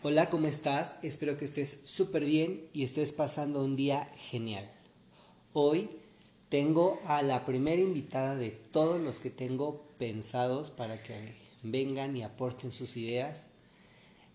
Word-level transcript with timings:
Hola, 0.00 0.30
¿cómo 0.30 0.46
estás? 0.46 1.00
Espero 1.02 1.36
que 1.36 1.44
estés 1.44 1.80
súper 1.82 2.24
bien 2.24 2.68
y 2.72 2.84
estés 2.84 3.12
pasando 3.12 3.64
un 3.64 3.74
día 3.74 4.08
genial. 4.30 4.70
Hoy 5.52 5.88
tengo 6.48 7.00
a 7.04 7.20
la 7.22 7.44
primera 7.44 7.82
invitada 7.82 8.36
de 8.36 8.52
todos 8.52 9.00
los 9.00 9.18
que 9.18 9.30
tengo 9.30 9.82
pensados 9.98 10.70
para 10.70 11.02
que 11.02 11.34
vengan 11.64 12.16
y 12.16 12.22
aporten 12.22 12.70
sus 12.70 12.96
ideas. 12.96 13.48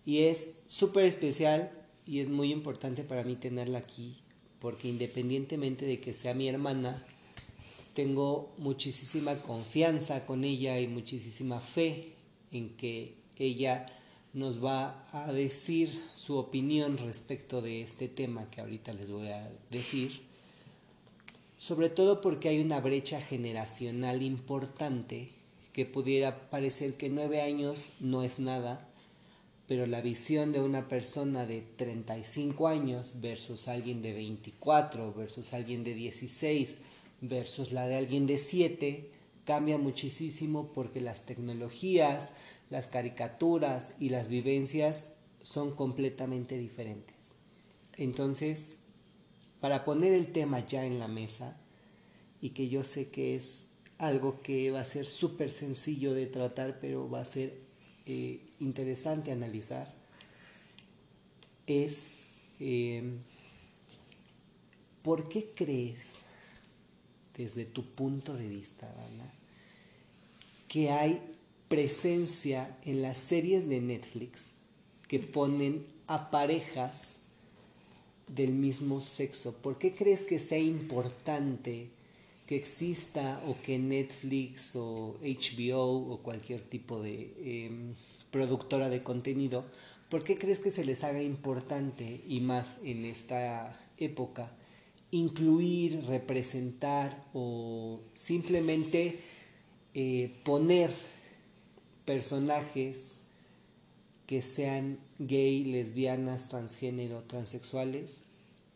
Y 0.04 0.24
es 0.24 0.56
súper 0.66 1.06
especial 1.06 1.72
y 2.06 2.20
es 2.20 2.28
muy 2.28 2.52
importante 2.52 3.02
para 3.02 3.24
mí 3.24 3.34
tenerla 3.34 3.78
aquí 3.78 4.18
porque 4.58 4.88
independientemente 4.88 5.86
de 5.86 5.98
que 5.98 6.12
sea 6.12 6.34
mi 6.34 6.46
hermana, 6.46 7.02
tengo 7.94 8.52
muchísima 8.58 9.36
confianza 9.36 10.26
con 10.26 10.44
ella 10.44 10.78
y 10.78 10.88
muchísima 10.88 11.62
fe 11.62 12.12
en 12.52 12.76
que 12.76 13.14
ella 13.38 13.86
nos 14.34 14.62
va 14.62 15.06
a 15.12 15.32
decir 15.32 16.02
su 16.16 16.36
opinión 16.36 16.98
respecto 16.98 17.62
de 17.62 17.80
este 17.80 18.08
tema 18.08 18.50
que 18.50 18.60
ahorita 18.60 18.92
les 18.92 19.10
voy 19.10 19.28
a 19.28 19.48
decir, 19.70 20.22
sobre 21.56 21.88
todo 21.88 22.20
porque 22.20 22.48
hay 22.48 22.60
una 22.60 22.80
brecha 22.80 23.20
generacional 23.20 24.22
importante 24.22 25.30
que 25.72 25.86
pudiera 25.86 26.50
parecer 26.50 26.94
que 26.94 27.08
nueve 27.08 27.40
años 27.40 27.90
no 28.00 28.24
es 28.24 28.40
nada, 28.40 28.88
pero 29.68 29.86
la 29.86 30.00
visión 30.00 30.52
de 30.52 30.60
una 30.60 30.88
persona 30.88 31.46
de 31.46 31.62
35 31.62 32.68
años 32.68 33.20
versus 33.20 33.68
alguien 33.68 34.02
de 34.02 34.12
24 34.12 35.14
versus 35.14 35.54
alguien 35.54 35.84
de 35.84 35.94
16 35.94 36.76
versus 37.20 37.72
la 37.72 37.86
de 37.86 37.96
alguien 37.96 38.26
de 38.26 38.38
7 38.38 39.13
cambia 39.44 39.78
muchísimo 39.78 40.72
porque 40.72 41.00
las 41.00 41.26
tecnologías, 41.26 42.34
las 42.70 42.86
caricaturas 42.86 43.94
y 44.00 44.08
las 44.08 44.28
vivencias 44.28 45.14
son 45.42 45.74
completamente 45.74 46.58
diferentes. 46.58 47.16
Entonces, 47.96 48.76
para 49.60 49.84
poner 49.84 50.12
el 50.12 50.32
tema 50.32 50.66
ya 50.66 50.84
en 50.84 50.98
la 50.98 51.08
mesa, 51.08 51.58
y 52.40 52.50
que 52.50 52.68
yo 52.68 52.84
sé 52.84 53.08
que 53.08 53.36
es 53.36 53.72
algo 53.96 54.40
que 54.40 54.70
va 54.70 54.80
a 54.80 54.84
ser 54.84 55.06
súper 55.06 55.50
sencillo 55.50 56.12
de 56.12 56.26
tratar, 56.26 56.78
pero 56.80 57.08
va 57.08 57.20
a 57.20 57.24
ser 57.24 57.58
eh, 58.04 58.40
interesante 58.60 59.32
analizar, 59.32 59.94
es 61.66 62.20
em, 62.60 63.20
¿por 65.02 65.28
qué 65.28 65.52
crees, 65.54 66.16
desde 67.36 67.64
tu 67.64 67.84
punto 67.84 68.34
de 68.34 68.48
vista, 68.48 68.86
Dana, 68.86 69.32
que 70.68 70.90
hay 70.90 71.20
presencia 71.68 72.76
en 72.84 73.02
las 73.02 73.18
series 73.18 73.68
de 73.68 73.80
Netflix 73.80 74.54
que 75.08 75.18
ponen 75.18 75.86
a 76.06 76.30
parejas 76.30 77.18
del 78.28 78.52
mismo 78.52 79.00
sexo? 79.00 79.54
¿Por 79.54 79.78
qué 79.78 79.92
crees 79.92 80.22
que 80.22 80.38
sea 80.38 80.58
importante 80.58 81.88
que 82.46 82.56
exista 82.56 83.42
o 83.46 83.56
que 83.62 83.78
Netflix 83.78 84.76
o 84.76 85.16
HBO 85.22 86.12
o 86.12 86.18
cualquier 86.18 86.62
tipo 86.62 87.02
de 87.02 87.32
em, 87.42 87.94
productora 88.30 88.90
de 88.90 89.02
contenido, 89.02 89.64
¿por 90.10 90.24
qué 90.24 90.36
crees 90.36 90.58
que 90.58 90.70
se 90.70 90.84
les 90.84 91.04
haga 91.04 91.22
importante 91.22 92.22
y 92.28 92.40
más 92.40 92.80
en 92.84 93.04
esta 93.04 93.78
época 93.98 94.52
incluir, 95.10 96.04
representar 96.06 97.24
o 97.32 98.00
simplemente 98.12 99.20
eh, 99.94 100.34
poner 100.44 100.90
personajes 102.04 103.16
que 104.26 104.42
sean 104.42 104.98
gay, 105.18 105.64
lesbianas, 105.64 106.48
transgénero, 106.48 107.22
transexuales? 107.22 108.24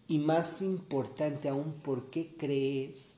Y 0.06 0.18
más 0.18 0.62
importante 0.62 1.48
aún, 1.48 1.72
¿por 1.72 2.10
qué 2.10 2.30
crees 2.38 3.14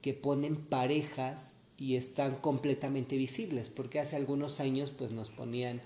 que 0.00 0.14
ponen 0.14 0.56
parejas 0.56 1.54
y 1.76 1.96
están 1.96 2.36
completamente 2.36 3.16
visibles? 3.16 3.68
Porque 3.68 4.00
hace 4.00 4.16
algunos 4.16 4.60
años 4.60 4.90
pues 4.90 5.12
nos 5.12 5.30
ponían, 5.30 5.82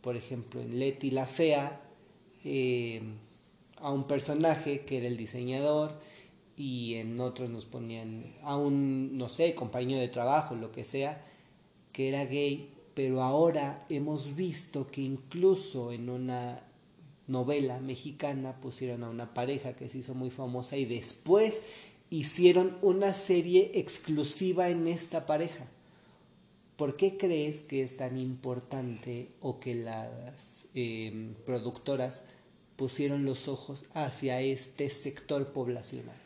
por 0.00 0.16
ejemplo, 0.16 0.60
en 0.60 0.78
Leti 0.78 1.10
la 1.10 1.26
Fea, 1.26 1.80
eh, 2.44 3.02
a 3.76 3.90
un 3.92 4.06
personaje 4.06 4.80
que 4.80 4.98
era 4.98 5.06
el 5.06 5.16
diseñador 5.16 6.00
y 6.62 6.94
en 6.94 7.18
otros 7.20 7.50
nos 7.50 7.66
ponían 7.66 8.34
a 8.42 8.56
un, 8.56 9.16
no 9.18 9.28
sé, 9.28 9.54
compañero 9.54 10.00
de 10.00 10.08
trabajo, 10.08 10.54
lo 10.54 10.70
que 10.70 10.84
sea, 10.84 11.24
que 11.92 12.08
era 12.08 12.24
gay 12.24 12.72
pero 12.94 13.22
ahora 13.22 13.84
hemos 13.88 14.36
visto 14.36 14.90
que 14.90 15.00
incluso 15.00 15.92
en 15.92 16.10
una 16.10 16.62
novela 17.26 17.80
mexicana 17.80 18.60
pusieron 18.60 19.04
a 19.04 19.10
una 19.10 19.32
pareja 19.32 19.74
que 19.74 19.88
se 19.88 19.98
hizo 19.98 20.14
muy 20.14 20.30
famosa 20.30 20.76
y 20.76 20.84
después 20.84 21.62
hicieron 22.10 22.76
una 22.82 23.14
serie 23.14 23.70
exclusiva 23.74 24.68
en 24.68 24.88
esta 24.88 25.24
pareja. 25.24 25.66
¿Por 26.76 26.96
qué 26.96 27.16
crees 27.16 27.62
que 27.62 27.82
es 27.82 27.96
tan 27.96 28.18
importante 28.18 29.28
o 29.40 29.60
que 29.60 29.74
las 29.74 30.66
em, 30.74 31.34
productoras 31.46 32.24
pusieron 32.76 33.24
los 33.24 33.48
ojos 33.48 33.86
hacia 33.94 34.40
este 34.40 34.90
sector 34.90 35.52
poblacional? 35.52 36.21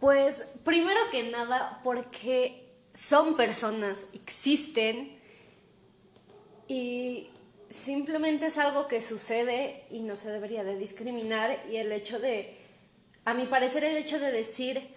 Pues 0.00 0.52
primero 0.64 1.00
que 1.10 1.30
nada 1.30 1.80
porque 1.82 2.74
son 2.92 3.36
personas, 3.36 4.06
existen, 4.12 5.16
y 6.68 7.28
simplemente 7.68 8.46
es 8.46 8.58
algo 8.58 8.86
que 8.86 9.00
sucede 9.00 9.84
y 9.90 10.00
no 10.00 10.16
se 10.16 10.30
debería 10.30 10.64
de 10.64 10.76
discriminar 10.76 11.58
y 11.70 11.76
el 11.76 11.92
hecho 11.92 12.18
de, 12.18 12.56
a 13.24 13.34
mi 13.34 13.46
parecer 13.46 13.84
el 13.84 13.96
hecho 13.96 14.18
de 14.18 14.32
decir 14.32 14.94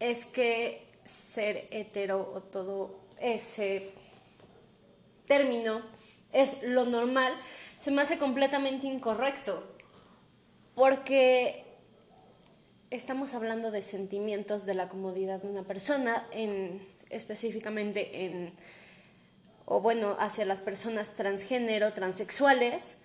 es 0.00 0.26
que 0.26 0.86
ser 1.04 1.68
hetero 1.70 2.32
o 2.34 2.40
todo 2.42 3.00
ese 3.20 3.90
término 5.26 5.82
es 6.32 6.62
lo 6.62 6.84
normal, 6.84 7.32
se 7.78 7.90
me 7.90 8.02
hace 8.02 8.18
completamente 8.18 8.86
incorrecto 8.86 9.76
porque 10.74 11.64
estamos 12.90 13.34
hablando 13.34 13.70
de 13.70 13.82
sentimientos 13.82 14.64
de 14.64 14.74
la 14.74 14.88
comodidad 14.88 15.42
de 15.42 15.48
una 15.48 15.64
persona, 15.64 16.26
en, 16.32 16.86
específicamente 17.10 18.24
en 18.24 18.52
o 19.70 19.82
bueno, 19.82 20.16
hacia 20.18 20.46
las 20.46 20.62
personas 20.62 21.14
transgénero, 21.16 21.92
transexuales. 21.92 23.00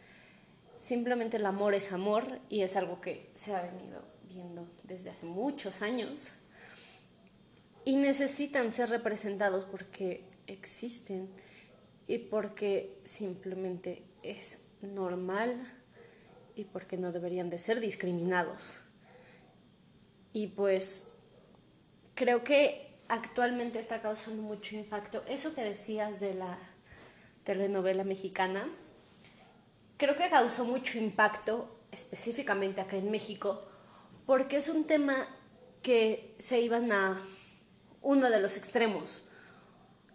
Simplemente 0.79 1.35
el 1.35 1.45
amor 1.45 1.73
es 1.73 1.91
amor 1.91 2.39
y 2.47 2.61
es 2.61 2.77
algo 2.77 3.01
que 3.01 3.29
se 3.33 3.53
ha 3.53 3.61
venido 3.61 4.01
viendo 4.29 4.65
desde 4.83 5.09
hace 5.09 5.25
muchos 5.25 5.81
años. 5.81 6.31
Y 7.83 7.97
necesitan 7.97 8.71
ser 8.71 8.89
representados 8.91 9.65
porque 9.65 10.23
existen 10.47 11.27
y 12.07 12.17
porque 12.17 12.97
simplemente 13.03 14.03
es 14.23 14.61
normal 14.81 15.59
y 16.55 16.63
porque 16.63 16.95
no 16.95 17.11
deberían 17.11 17.49
de 17.49 17.59
ser 17.59 17.81
discriminados. 17.81 18.82
Y 20.33 20.47
pues 20.47 21.19
creo 22.15 22.43
que 22.43 22.97
actualmente 23.07 23.79
está 23.79 24.01
causando 24.01 24.41
mucho 24.41 24.75
impacto. 24.75 25.23
Eso 25.27 25.53
que 25.53 25.63
decías 25.63 26.19
de 26.19 26.33
la 26.33 26.57
telenovela 27.43 28.03
mexicana, 28.03 28.67
creo 29.97 30.17
que 30.17 30.29
causó 30.29 30.65
mucho 30.65 30.97
impacto 30.97 31.79
específicamente 31.91 32.81
acá 32.81 32.97
en 32.97 33.11
México, 33.11 33.63
porque 34.25 34.57
es 34.57 34.69
un 34.69 34.85
tema 34.85 35.27
que 35.83 36.35
se 36.39 36.59
iban 36.61 36.91
a 36.91 37.21
uno 38.01 38.29
de 38.29 38.41
los 38.41 38.57
extremos. 38.57 39.27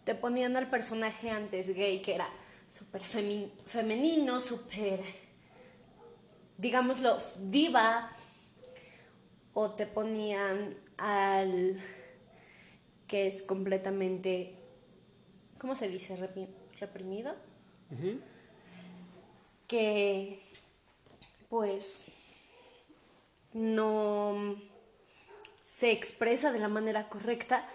Te 0.04 0.14
ponían 0.14 0.56
al 0.56 0.68
personaje 0.68 1.30
antes 1.30 1.74
gay, 1.74 2.02
que 2.02 2.14
era 2.14 2.28
súper 2.68 3.02
femenino, 3.02 4.40
súper, 4.40 5.00
digámoslo, 6.56 7.18
diva, 7.42 8.10
o 9.60 9.72
te 9.72 9.86
ponían 9.86 10.76
al 10.98 11.82
que 13.08 13.26
es 13.26 13.42
completamente, 13.42 14.54
¿cómo 15.58 15.74
se 15.74 15.88
dice? 15.88 16.16
Reprimido. 16.78 17.34
Que 19.66 20.40
pues 21.48 22.12
no 23.52 24.54
se 25.64 25.90
expresa 25.90 26.52
de 26.52 26.60
la 26.60 26.68
manera 26.68 27.08
correcta 27.08 27.68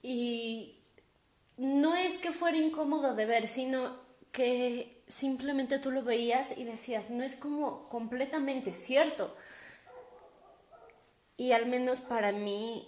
y 0.00 0.76
no 1.56 1.96
es 1.96 2.18
que 2.18 2.30
fuera 2.30 2.56
incómodo 2.56 3.16
de 3.16 3.26
ver, 3.26 3.48
sino 3.48 3.96
que 4.30 5.02
simplemente 5.08 5.80
tú 5.80 5.90
lo 5.90 6.04
veías 6.04 6.56
y 6.56 6.62
decías, 6.62 7.10
no 7.10 7.24
es 7.24 7.34
como 7.34 7.88
completamente 7.88 8.74
cierto. 8.74 9.34
Y 11.38 11.52
al 11.52 11.66
menos 11.66 12.00
para 12.00 12.32
mí 12.32 12.86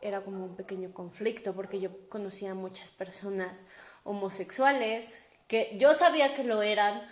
era 0.00 0.24
como 0.24 0.44
un 0.44 0.56
pequeño 0.56 0.92
conflicto 0.92 1.54
porque 1.54 1.78
yo 1.78 2.08
conocía 2.08 2.52
a 2.52 2.54
muchas 2.54 2.90
personas 2.90 3.66
homosexuales 4.04 5.18
que 5.46 5.76
yo 5.78 5.92
sabía 5.94 6.34
que 6.34 6.44
lo 6.44 6.62
eran 6.62 7.06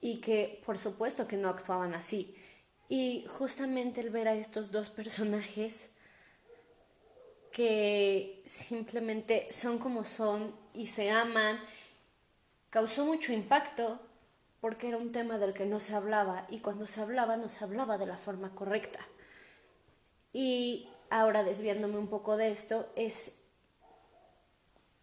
y 0.00 0.20
que 0.20 0.60
por 0.66 0.78
supuesto 0.78 1.28
que 1.28 1.36
no 1.36 1.48
actuaban 1.48 1.94
así. 1.94 2.36
Y 2.88 3.26
justamente 3.38 4.00
el 4.00 4.10
ver 4.10 4.26
a 4.26 4.34
estos 4.34 4.72
dos 4.72 4.90
personajes 4.90 5.92
que 7.52 8.42
simplemente 8.44 9.48
son 9.52 9.78
como 9.78 10.04
son 10.04 10.54
y 10.74 10.88
se 10.88 11.10
aman, 11.10 11.60
causó 12.70 13.06
mucho 13.06 13.32
impacto 13.32 14.00
porque 14.60 14.88
era 14.88 14.96
un 14.96 15.12
tema 15.12 15.38
del 15.38 15.54
que 15.54 15.64
no 15.64 15.78
se 15.78 15.94
hablaba 15.94 16.44
y 16.50 16.58
cuando 16.58 16.88
se 16.88 17.00
hablaba 17.00 17.36
no 17.36 17.48
se 17.48 17.64
hablaba 17.64 17.98
de 17.98 18.06
la 18.06 18.16
forma 18.16 18.52
correcta. 18.54 18.98
Y 20.32 20.88
ahora 21.10 21.44
desviándome 21.44 21.98
un 21.98 22.08
poco 22.08 22.36
de 22.36 22.50
esto, 22.50 22.90
es 22.96 23.40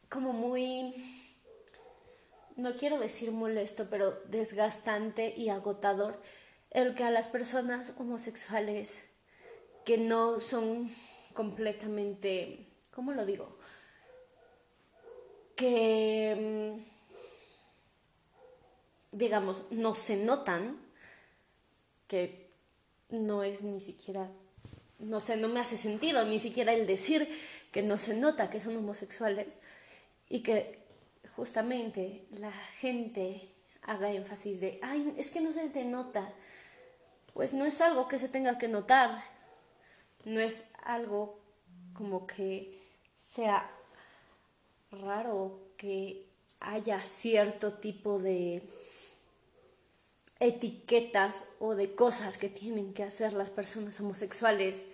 como 0.09 0.33
muy, 0.33 0.95
no 2.55 2.75
quiero 2.77 2.99
decir 2.99 3.31
molesto, 3.31 3.87
pero 3.89 4.11
desgastante 4.27 5.33
y 5.35 5.49
agotador 5.49 6.21
el 6.71 6.95
que 6.95 7.03
a 7.03 7.11
las 7.11 7.29
personas 7.29 7.93
homosexuales 7.97 9.11
que 9.85 9.97
no 9.97 10.39
son 10.39 10.89
completamente, 11.33 12.67
¿cómo 12.91 13.13
lo 13.13 13.25
digo? 13.25 13.57
Que, 15.55 16.73
mm, 16.73 16.85
digamos, 19.11 19.65
no 19.71 19.95
se 19.95 20.17
notan, 20.17 20.81
que 22.07 22.51
no 23.09 23.43
es 23.43 23.61
ni 23.61 23.79
siquiera 23.79 24.29
no 25.05 25.19
sé, 25.19 25.37
no 25.37 25.47
me 25.47 25.59
hace 25.59 25.77
sentido 25.77 26.25
ni 26.25 26.39
siquiera 26.39 26.73
el 26.73 26.87
decir 26.87 27.27
que 27.71 27.81
no 27.81 27.97
se 27.97 28.17
nota 28.17 28.49
que 28.49 28.59
son 28.59 28.75
homosexuales 28.77 29.59
y 30.29 30.41
que 30.41 30.79
justamente 31.35 32.25
la 32.31 32.51
gente 32.79 33.49
haga 33.83 34.11
énfasis 34.11 34.59
de, 34.59 34.79
ay, 34.81 35.13
es 35.17 35.29
que 35.29 35.41
no 35.41 35.51
se 35.51 35.69
te 35.69 35.85
nota. 35.85 36.33
Pues 37.33 37.53
no 37.53 37.65
es 37.65 37.81
algo 37.81 38.07
que 38.07 38.17
se 38.17 38.29
tenga 38.29 38.57
que 38.57 38.67
notar, 38.67 39.23
no 40.23 40.39
es 40.39 40.71
algo 40.83 41.39
como 41.93 42.25
que 42.25 42.81
sea 43.17 43.69
raro 44.91 45.59
que 45.77 46.25
haya 46.59 47.01
cierto 47.03 47.73
tipo 47.73 48.19
de 48.19 48.63
etiquetas 50.39 51.45
o 51.59 51.75
de 51.75 51.95
cosas 51.95 52.37
que 52.37 52.49
tienen 52.49 52.93
que 52.93 53.03
hacer 53.03 53.33
las 53.33 53.51
personas 53.51 53.99
homosexuales 53.99 54.87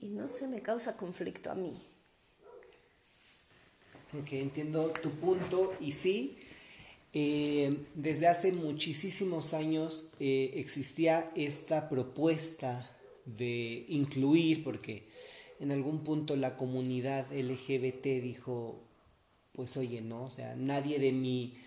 y 0.00 0.08
no 0.08 0.28
se 0.28 0.46
me 0.46 0.62
causa 0.62 0.96
conflicto 0.96 1.50
a 1.50 1.54
mí. 1.54 1.82
Ok, 4.18 4.32
entiendo 4.32 4.90
tu 5.02 5.10
punto 5.10 5.74
y 5.80 5.92
sí, 5.92 6.38
eh, 7.12 7.84
desde 7.94 8.26
hace 8.26 8.52
muchísimos 8.52 9.54
años 9.54 10.12
eh, 10.20 10.52
existía 10.54 11.30
esta 11.34 11.88
propuesta 11.88 12.90
de 13.24 13.84
incluir, 13.88 14.64
porque 14.64 15.08
en 15.60 15.72
algún 15.72 16.04
punto 16.04 16.36
la 16.36 16.56
comunidad 16.56 17.26
LGBT 17.32 18.22
dijo, 18.22 18.82
pues 19.52 19.76
oye, 19.76 20.00
no, 20.00 20.24
o 20.24 20.30
sea, 20.30 20.54
nadie 20.56 20.98
de 20.98 21.12
mi 21.12 21.58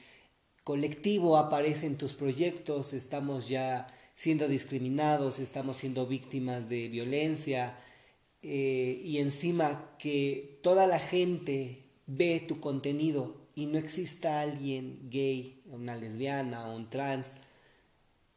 colectivo 0.64 1.38
aparece 1.38 1.88
en 1.88 1.98
tus 1.98 2.14
proyectos, 2.14 2.94
estamos 2.94 3.48
ya 3.50 3.88
siendo 4.16 4.48
discriminados, 4.48 5.40
estamos 5.40 5.78
siendo 5.78 6.06
víctimas 6.06 6.70
de 6.70 6.88
violencia 6.90 7.78
eh, 8.44 9.02
y 9.04 9.18
encima 9.18 9.96
que 9.98 10.60
toda 10.62 10.88
la 10.88 11.00
gente 11.00 11.84
ve 12.08 12.44
tu 12.48 12.60
contenido 12.60 13.42
y 13.56 13.66
no 13.66 13.78
exista 13.78 14.42
alguien 14.42 15.10
gay, 15.10 15.62
una 15.66 15.96
lesbiana 15.96 16.68
o 16.68 16.76
un 16.76 16.90
trans, 16.90 17.38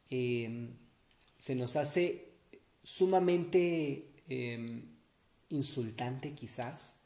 eh, 0.09 0.69
se 1.37 1.55
nos 1.55 1.75
hace 1.75 2.29
sumamente 2.83 4.07
eh, 4.29 4.83
insultante 5.49 6.33
quizás. 6.33 7.01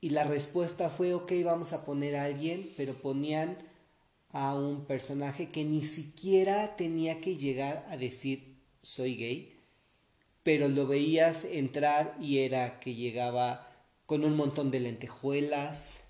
Y 0.00 0.10
la 0.10 0.24
respuesta 0.24 0.90
fue, 0.90 1.14
ok, 1.14 1.32
vamos 1.44 1.72
a 1.72 1.84
poner 1.86 2.16
a 2.16 2.24
alguien, 2.24 2.70
pero 2.76 2.94
ponían 2.94 3.56
a 4.34 4.52
un 4.56 4.84
personaje 4.84 5.48
que 5.48 5.64
ni 5.64 5.84
siquiera 5.84 6.74
tenía 6.76 7.20
que 7.20 7.36
llegar 7.36 7.86
a 7.88 7.96
decir 7.96 8.56
soy 8.82 9.14
gay, 9.14 9.56
pero 10.42 10.68
lo 10.68 10.88
veías 10.88 11.44
entrar 11.44 12.16
y 12.20 12.38
era 12.38 12.80
que 12.80 12.96
llegaba 12.96 13.70
con 14.06 14.24
un 14.24 14.36
montón 14.36 14.72
de 14.72 14.80
lentejuelas 14.80 16.00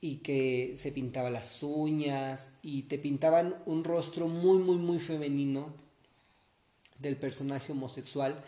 y 0.00 0.16
que 0.16 0.74
se 0.76 0.90
pintaba 0.90 1.30
las 1.30 1.62
uñas 1.62 2.58
y 2.60 2.82
te 2.82 2.98
pintaban 2.98 3.62
un 3.66 3.84
rostro 3.84 4.26
muy 4.26 4.58
muy 4.58 4.76
muy 4.76 4.98
femenino 4.98 5.72
del 6.98 7.16
personaje 7.16 7.70
homosexual 7.70 8.44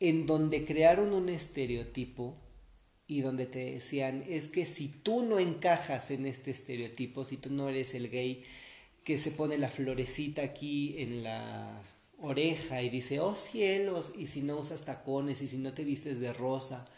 en 0.00 0.26
donde 0.26 0.64
crearon 0.64 1.14
un 1.14 1.28
estereotipo 1.28 2.36
y 3.10 3.22
donde 3.22 3.46
te 3.46 3.72
decían, 3.72 4.24
es 4.28 4.46
que 4.46 4.64
si 4.66 4.86
tú 4.86 5.24
no 5.24 5.40
encajas 5.40 6.12
en 6.12 6.26
este 6.26 6.52
estereotipo, 6.52 7.24
si 7.24 7.38
tú 7.38 7.50
no 7.50 7.68
eres 7.68 7.94
el 7.94 8.08
gay 8.08 8.44
que 9.02 9.18
se 9.18 9.32
pone 9.32 9.58
la 9.58 9.68
florecita 9.68 10.42
aquí 10.42 10.94
en 10.98 11.24
la 11.24 11.82
oreja 12.20 12.82
y 12.82 12.88
dice, 12.88 13.18
oh 13.18 13.34
cielos, 13.34 14.12
y 14.16 14.28
si 14.28 14.42
no 14.42 14.58
usas 14.58 14.84
tacones, 14.84 15.42
y 15.42 15.48
si 15.48 15.58
no 15.58 15.72
te 15.72 15.82
vistes 15.82 16.20
de 16.20 16.32
rosa, 16.32 16.88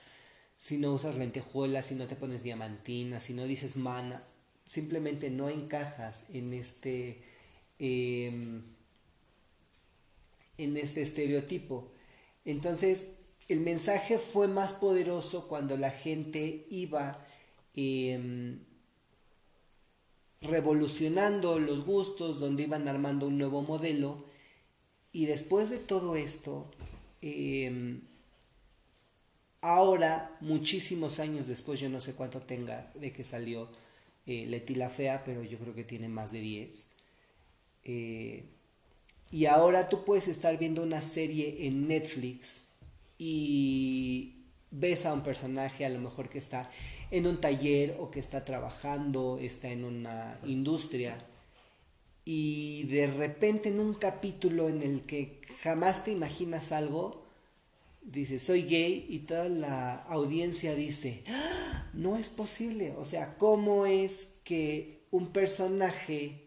si 0.59 0.77
no 0.77 0.93
usas 0.93 1.17
lentejuelas, 1.17 1.87
si 1.87 1.95
no 1.95 2.07
te 2.07 2.15
pones 2.15 2.43
diamantina, 2.43 3.19
si 3.19 3.33
no 3.33 3.45
dices 3.45 3.79
mana, 3.79 4.23
simplemente 4.67 5.31
no 5.31 5.49
encajas 5.49 6.27
en 6.35 6.53
este, 6.53 7.23
em, 7.79 8.65
en 10.59 10.77
este 10.77 11.01
estereotipo. 11.01 11.91
Entonces, 12.45 13.13
el 13.53 13.61
mensaje 13.61 14.19
fue 14.19 14.49
más 14.49 14.75
poderoso 14.75 15.49
cuando 15.49 15.77
la 15.77 15.91
gente 15.91 16.67
iba 16.71 17.25
em, 17.75 18.61
revolucionando 20.41 21.59
los 21.59 21.85
gustos, 21.85 22.41
donde 22.41 22.65
iban 22.65 22.89
armando 22.89 23.27
un 23.29 23.39
nuevo 23.39 23.63
modelo. 23.63 24.25
Y 25.13 25.27
después 25.27 25.71
de 25.71 25.79
todo 25.79 26.17
esto, 26.17 26.71
em, 27.21 28.01
ahora, 29.61 30.37
muchísimos 30.41 31.21
años 31.21 31.47
después, 31.47 31.79
yo 31.81 31.89
no 31.89 32.01
sé 32.01 32.15
cuánto 32.15 32.41
tenga 32.43 32.91
de 32.95 33.13
que 33.13 33.25
salió 33.25 33.69
eh, 34.27 34.47
Leti 34.47 34.75
la 34.75 34.91
Fea, 34.91 35.23
pero 35.25 35.43
yo 35.43 35.59
creo 35.59 35.75
que 35.75 35.85
tiene 35.85 36.09
más 36.09 36.33
de 36.33 36.41
10. 36.41 36.89
Eh, 37.85 38.45
y 39.31 39.47
ahora 39.47 39.89
tú 39.89 40.05
puedes 40.05 40.29
estar 40.29 40.59
viendo 40.59 40.83
una 40.83 41.03
serie 41.03 41.67
en 41.67 41.89
Netflix 41.89 42.72
y 43.19 44.47
ves 44.71 45.07
a 45.07 45.13
un 45.13 45.23
personaje 45.23 45.85
a 45.85 45.89
lo 45.89 46.01
mejor 46.01 46.29
que 46.29 46.39
está 46.39 46.71
en 47.11 47.27
un 47.27 47.41
taller 47.41 47.97
o 48.01 48.11
que 48.11 48.21
está 48.21 48.45
trabajando, 48.45 49.39
está 49.41 49.69
en 49.69 49.85
una 49.85 50.39
industria 50.45 51.17
y 52.25 52.85
de 52.85 53.09
repente 53.09 53.69
en 53.69 53.81
un 53.81 53.95
capítulo 53.95 54.69
en 54.69 54.83
el 54.83 55.03
que 55.03 55.41
jamás 55.63 56.05
te 56.05 56.13
imaginas 56.13 56.73
algo, 56.73 57.25
dices 58.03 58.43
soy 58.43 58.63
gay 58.63 59.07
y 59.09 59.21
toda 59.21 59.49
la 59.49 59.95
audiencia 59.95 60.75
dice, 60.75 61.25
¡Ah! 61.29 61.91
no 61.93 62.17
es 62.17 62.29
posible, 62.29 62.95
o 62.97 63.05
sea, 63.05 63.37
¿cómo 63.39 63.87
es 63.87 64.35
que 64.45 65.03
un 65.11 65.33
personaje 65.33 66.47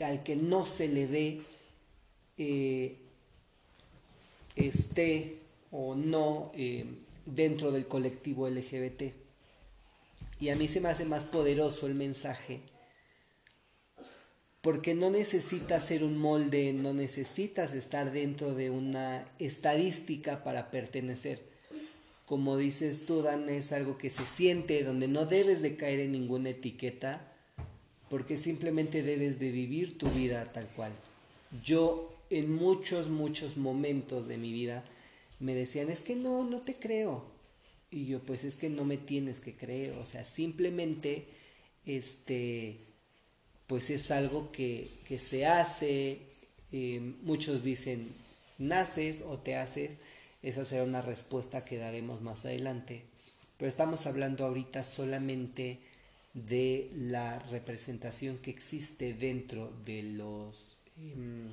al 0.00 0.22
que 0.22 0.36
no 0.36 0.64
se 0.64 0.88
le 0.88 1.06
ve 1.06 1.40
eh, 2.36 2.98
esté 4.56 5.43
o 5.76 5.96
no 5.96 6.52
eh, 6.54 6.86
dentro 7.26 7.72
del 7.72 7.88
colectivo 7.88 8.48
LGBT. 8.48 9.02
Y 10.38 10.48
a 10.50 10.56
mí 10.56 10.68
se 10.68 10.80
me 10.80 10.88
hace 10.88 11.04
más 11.04 11.24
poderoso 11.24 11.86
el 11.86 11.94
mensaje 11.94 12.60
porque 14.64 14.94
no 14.94 15.10
necesitas 15.10 15.84
ser 15.84 16.02
un 16.02 16.16
molde, 16.16 16.72
no 16.72 16.94
necesitas 16.94 17.74
estar 17.74 18.12
dentro 18.12 18.54
de 18.54 18.70
una 18.70 19.26
estadística 19.38 20.42
para 20.42 20.70
pertenecer. 20.70 21.42
Como 22.24 22.56
dices 22.56 23.04
tú, 23.04 23.20
Dan, 23.20 23.50
es 23.50 23.72
algo 23.72 23.98
que 23.98 24.08
se 24.08 24.24
siente, 24.24 24.82
donde 24.82 25.06
no 25.06 25.26
debes 25.26 25.60
de 25.60 25.76
caer 25.76 26.00
en 26.00 26.12
ninguna 26.12 26.48
etiqueta, 26.48 27.30
porque 28.08 28.38
simplemente 28.38 29.02
debes 29.02 29.38
de 29.38 29.50
vivir 29.50 29.98
tu 29.98 30.08
vida 30.08 30.50
tal 30.50 30.66
cual. 30.68 30.92
Yo 31.62 32.14
en 32.30 32.50
muchos, 32.50 33.10
muchos 33.10 33.58
momentos 33.58 34.26
de 34.28 34.38
mi 34.38 34.50
vida 34.50 34.82
me 35.44 35.54
decían, 35.54 35.90
es 35.90 36.00
que 36.00 36.16
no, 36.16 36.42
no 36.42 36.62
te 36.62 36.74
creo. 36.74 37.22
Y 37.90 38.06
yo, 38.06 38.20
pues 38.20 38.44
es 38.44 38.56
que 38.56 38.70
no 38.70 38.84
me 38.84 38.96
tienes 38.96 39.40
que 39.40 39.54
creer, 39.54 39.92
o 39.98 40.06
sea, 40.06 40.24
simplemente, 40.24 41.26
este, 41.84 42.78
pues 43.66 43.90
es 43.90 44.10
algo 44.10 44.50
que, 44.50 44.90
que 45.06 45.18
se 45.18 45.46
hace, 45.46 46.18
eh, 46.72 47.00
muchos 47.22 47.62
dicen, 47.62 48.08
naces 48.58 49.22
o 49.22 49.38
te 49.38 49.56
haces, 49.56 49.98
esa 50.42 50.64
será 50.64 50.82
una 50.82 51.02
respuesta 51.02 51.64
que 51.64 51.76
daremos 51.76 52.22
más 52.22 52.46
adelante. 52.46 53.02
Pero 53.58 53.68
estamos 53.68 54.06
hablando 54.06 54.46
ahorita 54.46 54.82
solamente 54.82 55.78
de 56.32 56.90
la 56.96 57.38
representación 57.50 58.38
que 58.38 58.50
existe 58.50 59.12
dentro 59.12 59.72
de 59.84 60.02
los 60.02 60.78
em, 60.96 61.52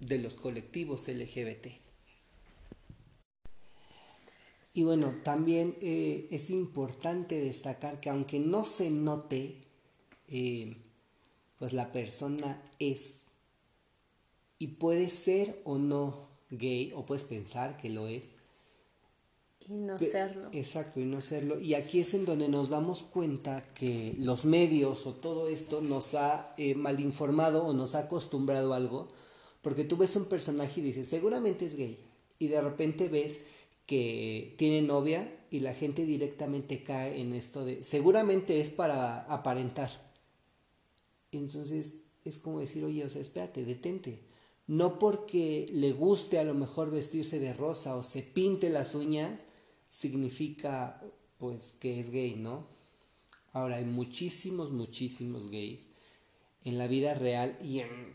de 0.00 0.18
los 0.18 0.34
colectivos 0.34 1.08
LGBT. 1.08 1.89
Y 4.72 4.84
bueno, 4.84 5.14
también 5.24 5.76
eh, 5.80 6.28
es 6.30 6.50
importante 6.50 7.40
destacar 7.40 8.00
que 8.00 8.10
aunque 8.10 8.38
no 8.38 8.64
se 8.64 8.90
note, 8.90 9.60
eh, 10.28 10.76
pues 11.58 11.72
la 11.72 11.90
persona 11.92 12.62
es 12.78 13.26
y 14.60 14.68
puede 14.68 15.08
ser 15.08 15.60
o 15.64 15.78
no 15.78 16.28
gay, 16.50 16.92
o 16.94 17.06
puedes 17.06 17.24
pensar 17.24 17.78
que 17.78 17.88
lo 17.88 18.06
es. 18.06 18.36
Y 19.66 19.72
no 19.72 19.98
serlo. 19.98 20.50
Exacto, 20.52 21.00
y 21.00 21.06
no 21.06 21.20
serlo. 21.22 21.58
Y 21.58 21.74
aquí 21.74 22.00
es 22.00 22.12
en 22.12 22.26
donde 22.26 22.48
nos 22.48 22.68
damos 22.68 23.02
cuenta 23.02 23.62
que 23.72 24.14
los 24.18 24.44
medios 24.44 25.06
o 25.06 25.14
todo 25.14 25.48
esto 25.48 25.80
nos 25.80 26.14
ha 26.14 26.54
eh, 26.58 26.74
mal 26.74 27.00
informado 27.00 27.64
o 27.64 27.72
nos 27.72 27.94
ha 27.94 28.00
acostumbrado 28.00 28.74
a 28.74 28.76
algo, 28.76 29.08
porque 29.62 29.84
tú 29.84 29.96
ves 29.96 30.14
un 30.16 30.26
personaje 30.26 30.80
y 30.80 30.84
dices, 30.84 31.08
seguramente 31.08 31.64
es 31.64 31.76
gay, 31.76 31.98
y 32.38 32.48
de 32.48 32.60
repente 32.60 33.08
ves 33.08 33.44
que 33.90 34.54
tiene 34.56 34.82
novia 34.82 35.36
y 35.50 35.58
la 35.58 35.74
gente 35.74 36.06
directamente 36.06 36.84
cae 36.84 37.20
en 37.20 37.34
esto 37.34 37.64
de, 37.64 37.82
seguramente 37.82 38.60
es 38.60 38.70
para 38.70 39.22
aparentar. 39.22 39.90
Entonces 41.32 41.96
es 42.24 42.38
como 42.38 42.60
decir, 42.60 42.84
oye, 42.84 43.04
o 43.04 43.08
sea, 43.08 43.20
espérate, 43.20 43.64
detente 43.64 44.20
no 44.68 45.00
porque 45.00 45.66
le 45.72 45.90
guste 45.90 46.38
a 46.38 46.44
lo 46.44 46.54
mejor 46.54 46.92
vestirse 46.92 47.40
de 47.40 47.52
rosa 47.52 47.96
o 47.96 48.04
se 48.04 48.22
pinte 48.22 48.70
las 48.70 48.94
uñas, 48.94 49.42
significa 49.88 51.02
pues 51.38 51.72
que 51.72 51.98
es 51.98 52.12
gay, 52.12 52.36
¿no? 52.36 52.68
Ahora 53.52 53.78
hay 53.78 53.84
muchísimos, 53.84 54.70
muchísimos 54.70 55.50
gays 55.50 55.88
en 56.62 56.78
la 56.78 56.86
vida 56.86 57.14
real 57.14 57.58
y 57.60 57.80
en 57.80 58.14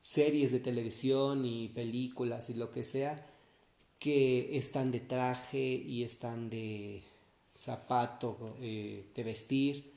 series 0.00 0.52
de 0.52 0.60
televisión 0.60 1.44
y 1.44 1.66
películas 1.70 2.50
y 2.50 2.54
lo 2.54 2.70
que 2.70 2.84
sea 2.84 3.27
que 3.98 4.56
están 4.56 4.92
de 4.92 5.00
traje 5.00 5.58
y 5.58 6.04
están 6.04 6.50
de 6.50 7.02
zapato, 7.54 8.56
eh, 8.60 9.06
de 9.14 9.22
vestir, 9.24 9.92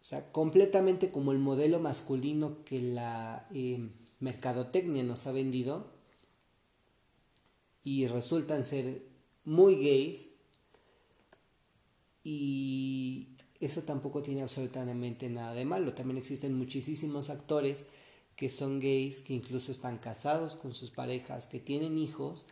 o 0.00 0.04
sea, 0.04 0.30
completamente 0.30 1.10
como 1.10 1.32
el 1.32 1.38
modelo 1.38 1.80
masculino 1.80 2.64
que 2.64 2.80
la... 2.80 3.46
Eh, 3.52 3.88
mercadotecnia 4.20 5.02
nos 5.02 5.26
ha 5.26 5.32
vendido. 5.32 5.92
Y 7.84 8.06
resultan 8.08 8.64
ser 8.64 9.02
muy 9.44 9.76
gays. 9.76 10.28
Y 12.24 13.28
eso 13.60 13.82
tampoco 13.82 14.22
tiene 14.22 14.42
absolutamente 14.42 15.28
nada 15.28 15.54
de 15.54 15.64
malo. 15.64 15.94
También 15.94 16.18
existen 16.18 16.54
muchísimos 16.54 17.30
actores 17.30 17.86
que 18.34 18.50
son 18.50 18.80
gays, 18.80 19.20
que 19.20 19.34
incluso 19.34 19.72
están 19.72 19.98
casados 19.98 20.56
con 20.56 20.74
sus 20.74 20.90
parejas, 20.90 21.46
que 21.46 21.60
tienen 21.60 21.96
hijos 21.96 22.46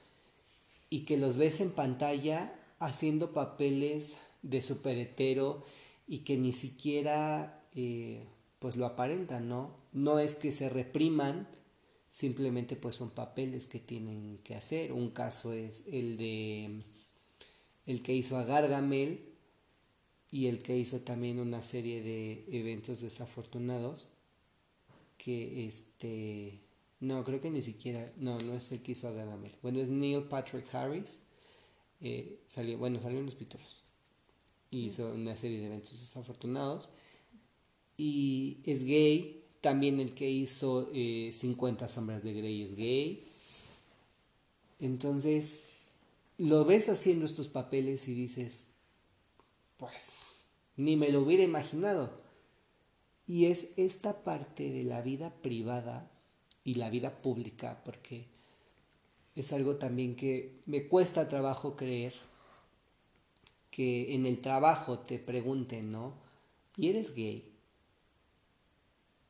y 0.90 1.00
que 1.00 1.16
los 1.16 1.36
ves 1.36 1.60
en 1.60 1.70
pantalla 1.70 2.54
haciendo 2.78 3.32
papeles 3.32 4.16
de 4.42 4.62
superhetero 4.62 5.64
y 6.06 6.18
que 6.18 6.36
ni 6.36 6.52
siquiera 6.52 7.62
eh, 7.74 8.24
pues 8.58 8.76
lo 8.76 8.86
aparentan, 8.86 9.48
¿no? 9.48 9.76
No 9.92 10.18
es 10.18 10.34
que 10.34 10.52
se 10.52 10.68
repriman, 10.68 11.48
simplemente 12.10 12.76
pues 12.76 12.96
son 12.96 13.10
papeles 13.10 13.66
que 13.66 13.80
tienen 13.80 14.38
que 14.44 14.54
hacer. 14.54 14.92
Un 14.92 15.10
caso 15.10 15.52
es 15.52 15.84
el 15.90 16.16
de 16.16 16.82
el 17.86 18.02
que 18.02 18.14
hizo 18.14 18.38
a 18.38 18.44
Gargamel 18.44 19.34
y 20.30 20.46
el 20.46 20.62
que 20.62 20.76
hizo 20.76 21.00
también 21.00 21.38
una 21.38 21.62
serie 21.62 22.02
de 22.02 22.44
eventos 22.50 23.00
desafortunados 23.00 24.08
que 25.16 25.66
este 25.66 26.63
no 27.04 27.24
creo 27.24 27.40
que 27.40 27.50
ni 27.50 27.62
siquiera 27.62 28.12
no 28.16 28.38
no 28.40 28.54
es 28.54 28.72
el 28.72 28.82
que 28.82 28.92
hizo 28.92 29.08
a 29.08 29.12
Gargamel 29.12 29.52
bueno 29.62 29.80
es 29.80 29.88
Neil 29.88 30.22
Patrick 30.24 30.72
Harris 30.74 31.20
eh, 32.00 32.40
salió 32.46 32.78
bueno 32.78 32.98
salió 32.98 33.18
en 33.18 33.26
los 33.26 33.34
pitufos 33.34 33.84
hizo 34.70 35.12
una 35.12 35.36
serie 35.36 35.60
de 35.60 35.66
eventos 35.66 36.00
desafortunados 36.00 36.90
y 37.96 38.58
es 38.64 38.84
gay. 38.84 39.42
También 39.60 40.00
el 40.00 40.14
que 40.14 40.28
hizo 40.28 40.90
50 40.92 41.84
eh, 41.84 41.88
sombras 41.88 42.22
de 42.22 42.34
Grey 42.34 42.62
es 42.62 42.74
gay. 42.74 43.24
Entonces, 44.78 45.60
lo 46.36 46.64
ves 46.64 46.88
haciendo 46.88 47.24
estos 47.24 47.48
papeles 47.48 48.08
y 48.08 48.14
dices, 48.14 48.66
pues, 49.78 50.46
ni 50.76 50.96
me 50.96 51.08
lo 51.08 51.22
hubiera 51.22 51.44
imaginado. 51.44 52.10
Y 53.26 53.46
es 53.46 53.70
esta 53.78 54.22
parte 54.22 54.70
de 54.70 54.84
la 54.84 55.00
vida 55.00 55.32
privada 55.40 56.10
y 56.64 56.74
la 56.74 56.90
vida 56.90 57.22
pública, 57.22 57.82
porque 57.84 58.26
es 59.36 59.52
algo 59.52 59.76
también 59.76 60.16
que 60.16 60.60
me 60.66 60.88
cuesta 60.88 61.28
trabajo 61.28 61.76
creer 61.76 62.14
que 63.70 64.14
en 64.14 64.26
el 64.26 64.40
trabajo 64.40 65.00
te 65.00 65.18
pregunten, 65.18 65.92
¿no? 65.92 66.14
¿Y 66.76 66.88
eres 66.88 67.14
gay? 67.14 67.54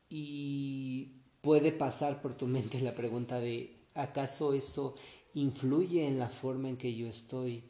y 0.09 1.11
puede 1.41 1.71
pasar 1.71 2.21
por 2.21 2.35
tu 2.35 2.47
mente 2.47 2.79
la 2.81 2.95
pregunta 2.95 3.39
de 3.39 3.75
¿acaso 3.93 4.53
eso 4.53 4.95
influye 5.33 6.07
en 6.07 6.19
la 6.19 6.29
forma 6.29 6.69
en 6.69 6.77
que 6.77 6.95
yo 6.95 7.07
estoy 7.07 7.63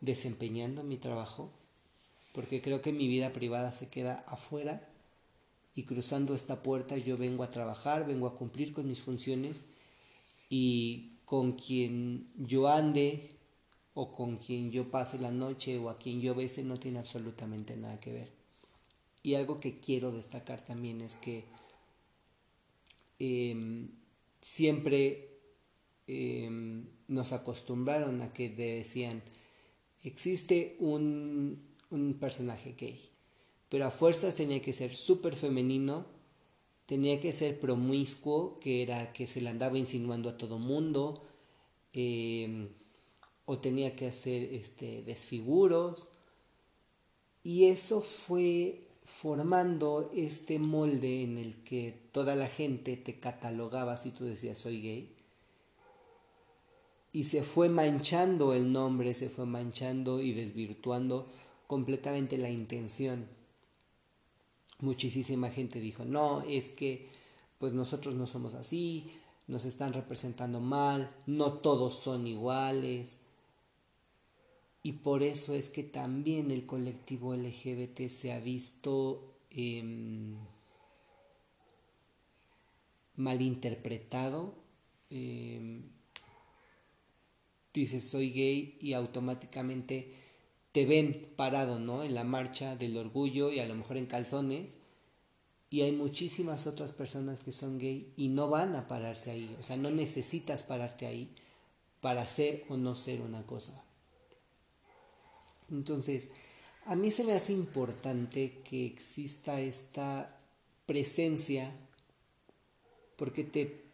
desempeñando 0.00 0.84
mi 0.84 0.96
trabajo? 0.96 1.50
Porque 2.32 2.62
creo 2.62 2.80
que 2.80 2.92
mi 2.92 3.08
vida 3.08 3.32
privada 3.32 3.72
se 3.72 3.88
queda 3.88 4.24
afuera 4.28 4.87
y 5.78 5.84
cruzando 5.84 6.34
esta 6.34 6.62
puerta 6.62 6.96
yo 6.96 7.16
vengo 7.16 7.42
a 7.44 7.50
trabajar, 7.50 8.06
vengo 8.06 8.26
a 8.26 8.34
cumplir 8.34 8.72
con 8.72 8.88
mis 8.88 9.00
funciones 9.00 9.64
y 10.48 11.12
con 11.24 11.52
quien 11.52 12.26
yo 12.36 12.68
ande 12.68 13.36
o 13.94 14.12
con 14.12 14.36
quien 14.36 14.70
yo 14.70 14.90
pase 14.90 15.18
la 15.18 15.30
noche 15.30 15.78
o 15.78 15.90
a 15.90 15.98
quien 15.98 16.20
yo 16.20 16.34
bese 16.34 16.64
no 16.64 16.78
tiene 16.78 16.98
absolutamente 16.98 17.76
nada 17.76 18.00
que 18.00 18.12
ver. 18.12 18.32
Y 19.22 19.34
algo 19.34 19.58
que 19.58 19.78
quiero 19.78 20.12
destacar 20.12 20.64
también 20.64 21.00
es 21.00 21.16
que 21.16 21.44
Em, 23.18 23.88
siempre 24.40 25.28
em, 26.06 26.86
nos 27.08 27.32
acostumbraron 27.32 28.22
a 28.22 28.32
que 28.32 28.48
decían, 28.48 29.22
existe 30.04 30.76
un, 30.78 31.60
un 31.90 32.14
personaje 32.14 32.74
gay, 32.78 33.00
pero 33.68 33.86
a 33.86 33.90
fuerzas 33.90 34.34
tenía 34.34 34.62
que 34.62 34.72
ser 34.72 34.96
súper 34.96 35.34
femenino, 35.36 36.06
tenía 36.86 37.20
que 37.20 37.32
ser 37.32 37.60
promiscuo, 37.60 38.58
que 38.60 38.82
era 38.82 39.12
que 39.12 39.26
se 39.26 39.40
le 39.40 39.50
andaba 39.50 39.78
insinuando 39.78 40.30
a 40.30 40.38
todo 40.38 40.58
mundo, 40.58 41.22
em, 41.92 42.68
o 43.44 43.58
tenía 43.58 43.94
que 43.94 44.08
hacer 44.08 44.42
este, 44.54 45.02
desfiguros, 45.02 46.08
y 47.42 47.66
eso 47.66 48.00
fue 48.02 48.80
formando 49.04 50.10
este 50.14 50.58
molde 50.58 51.22
en 51.22 51.38
el 51.38 51.64
que 51.64 51.98
toda 52.12 52.36
la 52.36 52.46
gente 52.46 52.96
te 52.96 53.18
catalogaba 53.18 53.96
si 53.96 54.10
tú 54.10 54.24
decías 54.24 54.58
soy 54.58 54.82
gay. 54.82 55.14
Y 57.10 57.24
se 57.24 57.42
fue 57.42 57.70
manchando 57.70 58.52
el 58.52 58.70
nombre, 58.70 59.14
se 59.14 59.30
fue 59.30 59.46
manchando 59.46 60.20
y 60.20 60.32
desvirtuando 60.32 61.26
completamente 61.66 62.36
la 62.36 62.50
intención. 62.50 63.37
Muchísima 64.80 65.50
gente 65.50 65.80
dijo, 65.80 66.04
no, 66.04 66.42
es 66.42 66.68
que 66.68 67.08
pues 67.58 67.72
nosotros 67.72 68.14
no 68.14 68.26
somos 68.26 68.54
así, 68.54 69.10
nos 69.48 69.64
están 69.64 69.92
representando 69.92 70.60
mal, 70.60 71.10
no 71.26 71.54
todos 71.54 71.98
son 71.98 72.26
iguales, 72.26 73.20
y 74.82 74.92
por 74.92 75.22
eso 75.22 75.54
es 75.54 75.68
que 75.68 75.82
también 75.82 76.50
el 76.50 76.64
colectivo 76.64 77.34
LGBT 77.34 78.08
se 78.08 78.32
ha 78.32 78.40
visto 78.40 79.34
em, 79.50 80.36
malinterpretado. 83.16 84.54
Eh, 85.10 85.82
soy 88.00 88.30
gay 88.30 88.78
y 88.80 88.94
automáticamente 88.94 90.14
te 90.72 90.86
ven 90.86 91.28
parado, 91.36 91.78
¿no? 91.78 92.04
En 92.04 92.14
la 92.14 92.24
marcha 92.24 92.76
del 92.76 92.96
orgullo 92.96 93.50
y 93.52 93.60
a 93.60 93.66
lo 93.66 93.74
mejor 93.74 93.96
en 93.96 94.06
calzones. 94.06 94.78
Y 95.70 95.82
hay 95.82 95.92
muchísimas 95.92 96.66
otras 96.66 96.92
personas 96.92 97.40
que 97.40 97.52
son 97.52 97.78
gay 97.78 98.12
y 98.16 98.28
no 98.28 98.48
van 98.48 98.74
a 98.74 98.88
pararse 98.88 99.30
ahí. 99.30 99.56
O 99.60 99.62
sea, 99.62 99.76
no 99.76 99.90
necesitas 99.90 100.62
pararte 100.62 101.06
ahí 101.06 101.34
para 102.00 102.26
ser 102.26 102.64
o 102.68 102.76
no 102.76 102.94
ser 102.94 103.20
una 103.20 103.42
cosa. 103.44 103.84
Entonces, 105.70 106.30
a 106.86 106.96
mí 106.96 107.10
se 107.10 107.24
me 107.24 107.34
hace 107.34 107.52
importante 107.52 108.62
que 108.64 108.86
exista 108.86 109.60
esta 109.60 110.40
presencia 110.86 111.70
porque 113.16 113.44
te 113.44 113.84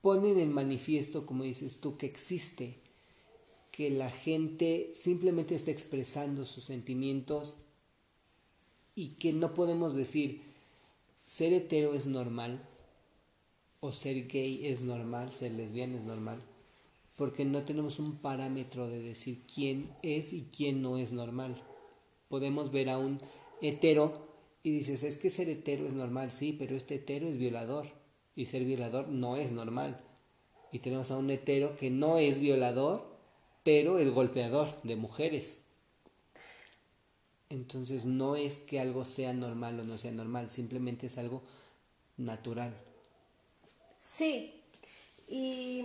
ponen 0.00 0.38
en 0.38 0.52
manifiesto, 0.52 1.26
como 1.26 1.42
dices 1.44 1.80
tú, 1.80 1.96
que 1.96 2.06
existe, 2.06 2.78
que 3.74 3.90
la 3.90 4.08
gente 4.08 4.92
simplemente 4.94 5.56
está 5.56 5.72
expresando 5.72 6.46
sus 6.46 6.62
sentimientos 6.62 7.56
y 8.94 9.16
que 9.16 9.32
no 9.32 9.52
podemos 9.52 9.96
decir 9.96 10.42
ser 11.24 11.52
hetero 11.52 11.94
es 11.94 12.06
normal 12.06 12.62
o 13.80 13.90
ser 13.90 14.28
gay 14.28 14.64
es 14.64 14.82
normal, 14.82 15.34
ser 15.34 15.52
lesbiana 15.54 15.96
es 15.96 16.04
normal, 16.04 16.40
porque 17.16 17.44
no 17.44 17.64
tenemos 17.64 17.98
un 17.98 18.16
parámetro 18.16 18.88
de 18.88 19.00
decir 19.00 19.42
quién 19.52 19.90
es 20.02 20.32
y 20.32 20.42
quién 20.56 20.80
no 20.80 20.96
es 20.96 21.12
normal. 21.12 21.60
Podemos 22.28 22.70
ver 22.70 22.90
a 22.90 22.98
un 22.98 23.20
hetero 23.60 24.28
y 24.62 24.70
dices, 24.70 25.02
es 25.02 25.16
que 25.16 25.30
ser 25.30 25.48
hetero 25.48 25.84
es 25.84 25.94
normal, 25.94 26.30
sí, 26.30 26.54
pero 26.56 26.76
este 26.76 26.94
hetero 26.94 27.26
es 27.26 27.38
violador 27.38 27.88
y 28.36 28.46
ser 28.46 28.64
violador 28.64 29.08
no 29.08 29.36
es 29.36 29.50
normal. 29.50 30.00
Y 30.70 30.78
tenemos 30.78 31.10
a 31.10 31.18
un 31.18 31.28
hetero 31.30 31.76
que 31.76 31.90
no 31.90 32.18
es 32.18 32.38
violador, 32.38 33.13
pero 33.64 33.98
es 33.98 34.08
golpeador 34.10 34.80
de 34.82 34.94
mujeres. 34.94 35.58
Entonces 37.50 38.04
no 38.04 38.36
es 38.36 38.58
que 38.58 38.78
algo 38.78 39.04
sea 39.04 39.32
normal 39.32 39.80
o 39.80 39.84
no 39.84 39.98
sea 39.98 40.12
normal, 40.12 40.50
simplemente 40.50 41.08
es 41.08 41.18
algo 41.18 41.42
natural. 42.16 42.74
Sí, 43.98 44.62
y 45.28 45.84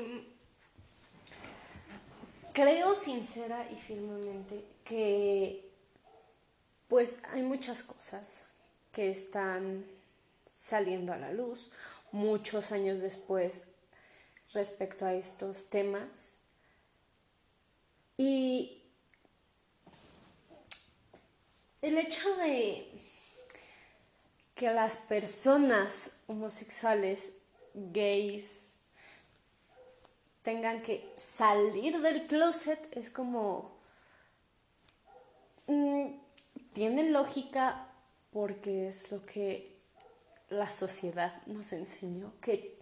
creo 2.53 2.93
sincera 2.95 3.67
y 3.71 3.75
firmemente 3.75 4.65
que 4.83 5.69
pues 6.88 7.21
hay 7.31 7.43
muchas 7.43 7.83
cosas 7.83 8.43
que 8.91 9.09
están 9.09 9.86
saliendo 10.51 11.13
a 11.13 11.17
la 11.17 11.31
luz 11.31 11.71
muchos 12.12 12.71
años 12.71 13.00
después 13.00 13.63
respecto 14.53 15.05
a 15.05 15.13
estos 15.13 15.67
temas. 15.69 16.38
Y 18.19 18.83
el 21.81 21.97
hecho 21.97 22.35
de 22.35 22.85
que 24.55 24.73
las 24.73 24.97
personas 24.97 26.17
homosexuales, 26.27 27.38
gays, 27.73 28.75
tengan 30.43 30.81
que 30.81 31.13
salir 31.15 32.01
del 32.01 32.27
closet 32.27 32.89
es 32.91 33.09
como... 33.09 33.79
Mm, 35.67 36.07
tiene 36.73 37.09
lógica 37.11 37.88
porque 38.33 38.89
es 38.89 39.13
lo 39.13 39.25
que 39.25 39.77
la 40.49 40.69
sociedad 40.69 41.41
nos 41.45 41.71
enseñó, 41.71 42.33
que 42.41 42.77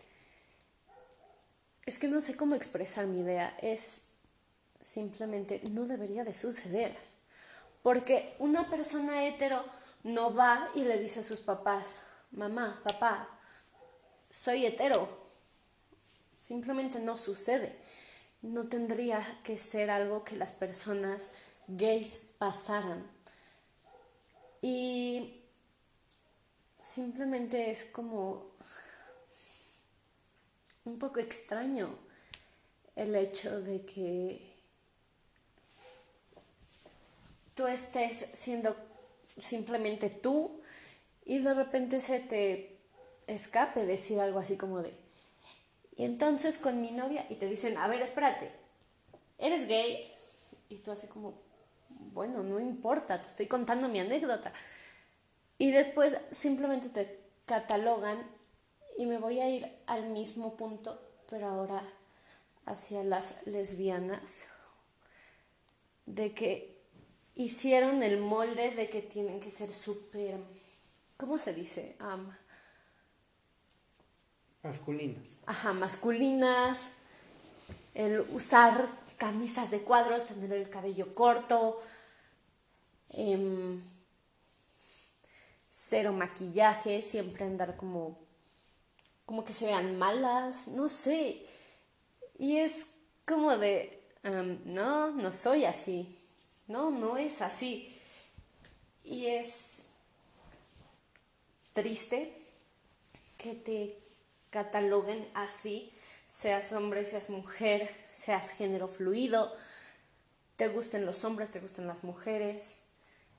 es 1.85 1.99
que 1.99 2.07
no 2.07 2.21
sé 2.21 2.35
cómo 2.35 2.55
expresar 2.55 3.05
mi 3.05 3.19
idea, 3.19 3.55
es 3.61 4.06
simplemente 4.79 5.61
no 5.71 5.85
debería 5.85 6.23
de 6.23 6.33
suceder, 6.33 6.95
porque 7.83 8.35
una 8.39 8.69
persona 8.69 9.25
hetero 9.25 9.63
no 10.03 10.33
va 10.33 10.69
y 10.75 10.83
le 10.83 10.99
dice 10.99 11.21
a 11.21 11.23
sus 11.23 11.39
papás, 11.39 11.97
mamá, 12.31 12.81
papá, 12.83 13.29
soy 14.29 14.65
hetero, 14.65 15.07
simplemente 16.37 16.99
no 16.99 17.17
sucede, 17.17 17.75
no 18.41 18.67
tendría 18.67 19.39
que 19.43 19.57
ser 19.57 19.89
algo 19.89 20.23
que 20.23 20.35
las 20.35 20.53
personas 20.53 21.31
gays 21.67 22.19
pasaran. 22.37 23.09
Y 24.61 25.43
simplemente 26.79 27.69
es 27.69 27.85
como 27.85 28.51
un 30.85 30.97
poco 30.97 31.19
extraño 31.19 31.97
el 32.95 33.15
hecho 33.15 33.61
de 33.61 33.85
que 33.85 34.56
tú 37.57 37.67
estés 37.67 38.29
siendo 38.31 38.73
simplemente 39.37 40.09
tú 40.09 40.61
y 41.25 41.39
de 41.39 41.53
repente 41.53 41.99
se 41.99 42.21
te 42.21 42.79
escape 43.27 43.85
decir 43.85 44.21
algo 44.21 44.39
así 44.39 44.55
como 44.55 44.81
de 44.81 44.93
y 45.97 46.05
entonces 46.05 46.57
con 46.57 46.81
mi 46.81 46.91
novia 46.91 47.25
y 47.29 47.35
te 47.35 47.47
dicen 47.47 47.77
a 47.77 47.87
ver 47.89 48.01
espérate 48.01 48.49
eres 49.37 49.67
gay 49.67 50.09
y 50.69 50.77
tú 50.77 50.91
así 50.91 51.07
como 51.07 51.33
bueno 51.89 52.41
no 52.43 52.61
importa 52.61 53.21
te 53.21 53.27
estoy 53.27 53.47
contando 53.47 53.89
mi 53.89 53.99
anécdota 53.99 54.53
y 55.57 55.71
después 55.71 56.15
simplemente 56.31 56.87
te 56.87 57.19
catalogan 57.45 58.19
y 58.97 59.05
me 59.05 59.17
voy 59.17 59.39
a 59.39 59.49
ir 59.49 59.71
al 59.85 60.09
mismo 60.09 60.57
punto, 60.57 60.99
pero 61.29 61.47
ahora 61.47 61.81
hacia 62.65 63.03
las 63.03 63.45
lesbianas, 63.47 64.47
de 66.05 66.33
que 66.33 66.76
hicieron 67.37 68.01
el 68.03 68.17
molde 68.17 68.71
de 68.71 68.89
que 68.89 69.01
tienen 69.01 69.39
que 69.39 69.51
ser 69.51 69.69
súper, 69.71 70.39
¿cómo 71.17 71.37
se 71.37 71.53
dice? 71.53 71.95
masculinas. 74.63 75.39
Ajá, 75.45 75.71
masculinas, 75.71 76.89
el 77.93 78.21
usar 78.31 78.89
camisas 79.17 79.71
de 79.71 79.81
cuadros, 79.81 80.25
tener 80.25 80.51
el 80.51 80.69
cabello 80.69 81.13
corto, 81.13 81.81
eh, 83.09 83.79
cero 85.69 86.11
maquillaje, 86.13 87.01
siempre 87.01 87.45
andar 87.45 87.77
como, 87.77 88.17
como 89.25 89.43
que 89.43 89.53
se 89.53 89.67
vean 89.67 89.97
malas, 89.97 90.67
no 90.69 90.89
sé. 90.89 91.45
Y 92.39 92.57
es 92.57 92.87
como 93.25 93.57
de, 93.57 94.01
no, 94.65 95.11
no 95.11 95.31
soy 95.31 95.65
así, 95.65 96.17
no, 96.67 96.91
no 96.91 97.17
es 97.17 97.41
así. 97.41 97.97
Y 99.03 99.27
es 99.27 99.83
triste 101.73 102.33
que 103.37 103.53
te 103.53 103.97
cataloguen 104.49 105.27
así, 105.33 105.91
seas 106.25 106.73
hombre, 106.73 107.03
seas 107.03 107.29
mujer, 107.29 107.89
seas 108.09 108.51
género 108.51 108.87
fluido, 108.87 109.53
te 110.55 110.67
gusten 110.67 111.05
los 111.05 111.23
hombres, 111.23 111.51
te 111.51 111.59
gusten 111.59 111.87
las 111.87 112.03
mujeres. 112.03 112.85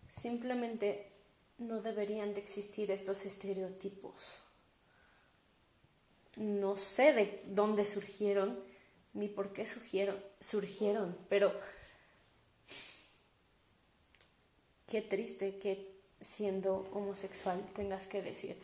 Simplemente 0.09 1.11
no 1.59 1.81
deberían 1.81 2.33
de 2.33 2.41
existir 2.41 2.91
estos 2.91 3.27
estereotipos. 3.27 4.43
No 6.37 6.77
sé 6.77 7.13
de 7.13 7.43
dónde 7.47 7.85
surgieron 7.85 8.59
ni 9.13 9.29
por 9.29 9.53
qué 9.53 9.67
surgieron, 9.67 10.23
surgieron 10.39 11.19
pero 11.29 11.53
qué 14.89 15.03
triste 15.03 15.59
que 15.59 15.95
siendo 16.21 16.89
homosexual 16.93 17.63
tengas 17.75 18.07
que 18.07 18.23
decir 18.23 18.59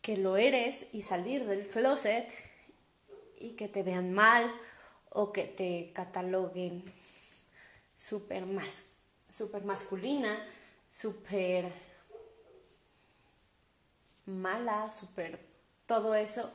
que 0.00 0.16
lo 0.16 0.36
eres 0.36 0.88
y 0.94 1.02
salir 1.02 1.44
del 1.46 1.68
closet 1.68 2.26
y 3.38 3.50
que 3.50 3.68
te 3.68 3.82
vean 3.82 4.12
mal 4.12 4.50
o 5.10 5.32
que 5.32 5.44
te 5.44 5.92
cataloguen 5.94 6.82
súper 7.96 8.46
más 8.46 8.84
súper 9.32 9.64
masculina, 9.64 10.44
súper 10.90 11.72
mala, 14.26 14.90
súper 14.90 15.40
todo 15.86 16.14
eso, 16.14 16.52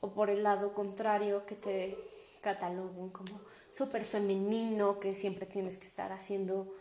o 0.00 0.14
por 0.14 0.30
el 0.30 0.44
lado 0.44 0.74
contrario 0.74 1.44
que 1.44 1.56
te 1.56 2.11
cataloguen 2.42 3.08
como 3.10 3.40
súper 3.70 4.04
femenino, 4.04 5.00
que 5.00 5.14
siempre 5.14 5.46
tienes 5.46 5.78
que 5.78 5.86
estar 5.86 6.12
haciendo 6.12 6.74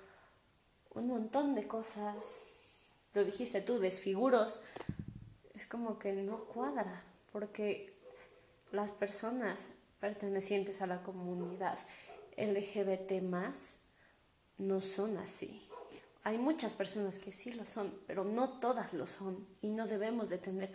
un 0.94 1.08
montón 1.08 1.56
de 1.56 1.68
cosas. 1.68 2.48
Lo 3.14 3.24
dijiste 3.24 3.62
tú, 3.62 3.80
desfiguros. 3.80 4.60
Es 5.54 5.66
como 5.66 5.98
que 6.00 6.12
no 6.14 6.46
cuadra, 6.46 7.04
porque 7.32 7.94
las 8.72 8.92
personas 8.92 9.70
pertenecientes 10.00 10.82
a 10.82 10.88
la 10.88 11.04
comunidad 11.04 11.78
LGBT 12.38 13.22
más 13.22 13.80
no 14.58 14.82
son 14.82 15.18
así. 15.18 15.68
Hay 16.24 16.38
muchas 16.38 16.74
personas 16.74 17.20
que 17.20 17.32
sí 17.32 17.54
lo 17.54 17.66
son, 17.66 17.94
pero 18.08 18.24
no 18.24 18.60
todas 18.60 18.94
lo 18.94 19.08
son 19.08 19.48
y 19.62 19.70
no 19.70 19.88
debemos 19.88 20.30
de 20.30 20.38
tener 20.38 20.74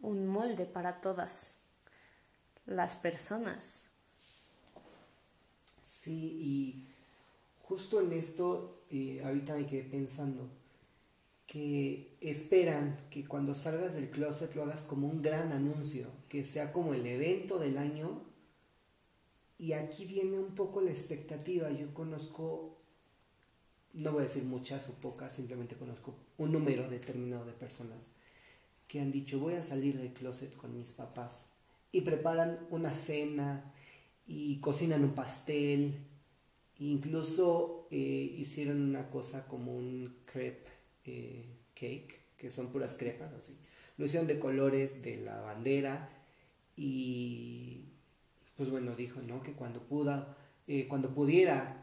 un 0.00 0.26
molde 0.26 0.66
para 0.66 1.00
todas 1.00 1.60
las 2.66 2.96
personas. 2.96 3.86
Sí, 6.04 6.12
y 6.12 6.84
justo 7.62 8.00
en 8.00 8.12
esto 8.12 8.82
eh, 8.90 9.22
ahorita 9.24 9.56
me 9.56 9.66
quedé 9.66 9.84
pensando 9.84 10.50
que 11.46 12.16
esperan 12.20 12.96
que 13.10 13.26
cuando 13.26 13.54
salgas 13.54 13.94
del 13.94 14.10
closet 14.10 14.54
lo 14.54 14.64
hagas 14.64 14.82
como 14.82 15.08
un 15.08 15.22
gran 15.22 15.52
anuncio, 15.52 16.08
que 16.28 16.44
sea 16.44 16.72
como 16.72 16.92
el 16.92 17.06
evento 17.06 17.58
del 17.58 17.78
año. 17.78 18.22
Y 19.56 19.72
aquí 19.72 20.04
viene 20.04 20.38
un 20.38 20.54
poco 20.54 20.80
la 20.80 20.90
expectativa. 20.90 21.70
Yo 21.70 21.94
conozco 21.94 22.74
no 23.94 24.10
voy 24.10 24.20
a 24.20 24.22
decir 24.24 24.44
muchas 24.44 24.88
o 24.88 24.92
pocas, 24.92 25.32
simplemente 25.32 25.76
conozco 25.76 26.16
un 26.36 26.52
número 26.52 26.88
determinado 26.90 27.44
de 27.44 27.52
personas 27.52 28.10
que 28.88 29.00
han 29.00 29.12
dicho 29.12 29.38
voy 29.38 29.54
a 29.54 29.62
salir 29.62 29.96
del 29.96 30.12
closet 30.12 30.54
con 30.56 30.76
mis 30.76 30.92
papás 30.92 31.44
y 31.92 32.00
preparan 32.00 32.66
una 32.70 32.94
cena 32.94 33.72
y 34.26 34.58
cocinan 34.60 35.04
un 35.04 35.14
pastel 35.14 36.04
Incluso 36.78 37.86
eh, 37.90 38.34
hicieron 38.36 38.82
una 38.82 39.08
cosa 39.08 39.46
como 39.46 39.76
un 39.76 40.16
crepe 40.24 40.70
eh, 41.04 41.58
cake, 41.74 42.34
que 42.36 42.50
son 42.50 42.68
puras 42.72 42.96
crepas, 42.98 43.32
así. 43.32 43.56
Lo 43.96 44.06
hicieron 44.06 44.26
de 44.26 44.40
colores 44.40 45.02
de 45.02 45.18
la 45.18 45.40
bandera 45.40 46.10
y 46.76 47.84
pues 48.56 48.70
bueno, 48.70 48.96
dijo, 48.96 49.20
¿no? 49.22 49.42
Que 49.42 49.52
cuando 49.52 49.80
puda, 49.80 50.36
eh, 50.66 50.86
cuando 50.88 51.14
pudiera 51.14 51.80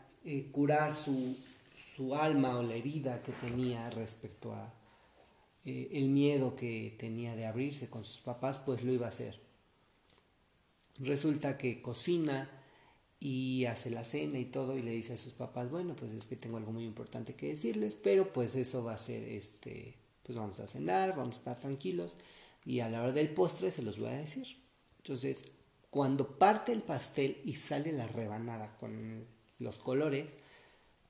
curar 0.51 0.93
su, 0.93 1.35
su 1.73 2.13
alma 2.13 2.59
o 2.59 2.61
la 2.61 2.75
herida 2.75 3.23
que 3.23 3.31
tenía 3.31 3.89
respecto 3.89 4.53
a 4.53 4.71
el 5.65 6.09
miedo 6.09 6.55
que 6.55 6.95
tenía 6.99 7.35
de 7.35 7.47
abrirse 7.47 7.89
con 7.89 8.05
sus 8.05 8.19
papás, 8.21 8.59
pues 8.59 8.83
lo 8.83 8.91
iba 8.91 9.07
a 9.07 9.09
hacer. 9.09 9.40
Resulta 10.99 11.57
que 11.57 11.81
cocina 11.81 12.49
y 13.19 13.65
hace 13.65 13.91
la 13.91 14.03
cena 14.03 14.39
y 14.39 14.45
todo 14.45 14.77
y 14.77 14.81
le 14.81 14.91
dice 14.91 15.13
a 15.13 15.17
sus 15.17 15.33
papás, 15.33 15.69
bueno, 15.69 15.95
pues 15.95 16.11
es 16.11 16.25
que 16.25 16.35
tengo 16.35 16.57
algo 16.57 16.71
muy 16.71 16.85
importante 16.85 17.35
que 17.35 17.49
decirles, 17.49 17.95
pero 17.95 18.33
pues 18.33 18.55
eso 18.55 18.83
va 18.83 18.95
a 18.95 18.97
ser 18.97 19.23
este, 19.23 19.95
pues 20.23 20.37
vamos 20.37 20.59
a 20.59 20.67
cenar, 20.67 21.15
vamos 21.15 21.35
a 21.35 21.39
estar 21.39 21.59
tranquilos 21.59 22.17
y 22.65 22.79
a 22.79 22.89
la 22.89 23.01
hora 23.01 23.11
del 23.11 23.29
postre 23.29 23.71
se 23.71 23.83
los 23.83 23.99
voy 23.99 24.09
a 24.09 24.17
decir. 24.17 24.47
Entonces, 24.97 25.43
cuando 25.89 26.39
parte 26.39 26.71
el 26.71 26.81
pastel 26.81 27.41
y 27.45 27.55
sale 27.55 27.91
la 27.91 28.07
rebanada 28.07 28.75
con 28.77 29.25
los 29.59 29.77
colores, 29.77 30.31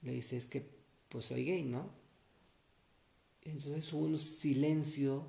le 0.01 0.13
dice 0.13 0.37
es 0.37 0.47
que 0.47 0.65
pues 1.07 1.25
soy 1.25 1.45
gay, 1.45 1.63
¿no? 1.63 1.89
Entonces 3.43 3.91
hubo 3.93 4.05
un 4.05 4.19
silencio 4.19 5.25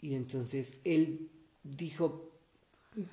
y 0.00 0.14
entonces 0.14 0.78
él 0.84 1.30
dijo, 1.62 2.30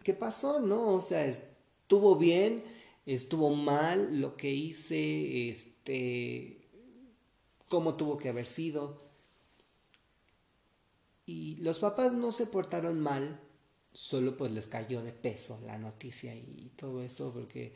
¿qué 0.04 0.14
pasó? 0.14 0.60
No, 0.60 0.94
o 0.94 1.02
sea, 1.02 1.26
estuvo 1.26 2.16
bien, 2.16 2.64
estuvo 3.06 3.56
mal 3.56 4.20
lo 4.22 4.36
que 4.38 4.52
hice, 4.52 5.50
este, 5.50 6.68
cómo 7.70 7.96
tuvo 7.96 8.18
que 8.18 8.30
haber 8.30 8.46
sido. 8.46 9.04
Y 11.26 11.56
los 11.58 11.80
papás 11.80 12.14
no 12.14 12.32
se 12.32 12.46
portaron 12.46 13.00
mal, 13.00 13.40
solo 13.94 14.38
pues 14.38 14.52
les 14.52 14.68
cayó 14.68 15.02
de 15.02 15.12
peso 15.12 15.60
la 15.66 15.78
noticia 15.78 16.36
y 16.36 16.72
todo 16.76 17.02
esto 17.02 17.32
porque 17.34 17.74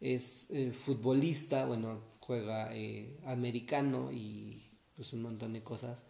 es 0.00 0.50
eh, 0.50 0.72
futbolista, 0.72 1.66
bueno, 1.66 2.00
juega 2.20 2.74
eh, 2.74 3.18
americano 3.24 4.10
y 4.12 4.70
pues 4.94 5.12
un 5.12 5.22
montón 5.22 5.52
de 5.52 5.62
cosas. 5.62 6.02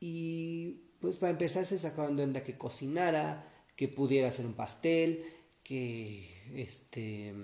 Y 0.00 0.82
pues 1.00 1.16
para 1.16 1.30
empezar 1.30 1.66
se 1.66 1.78
sacaron 1.78 2.16
de 2.16 2.24
onda 2.24 2.42
que 2.42 2.58
cocinara, 2.58 3.53
que 3.76 3.88
pudiera 3.88 4.28
hacer 4.28 4.46
un 4.46 4.54
pastel, 4.54 5.24
que 5.62 6.30
este 6.54 7.34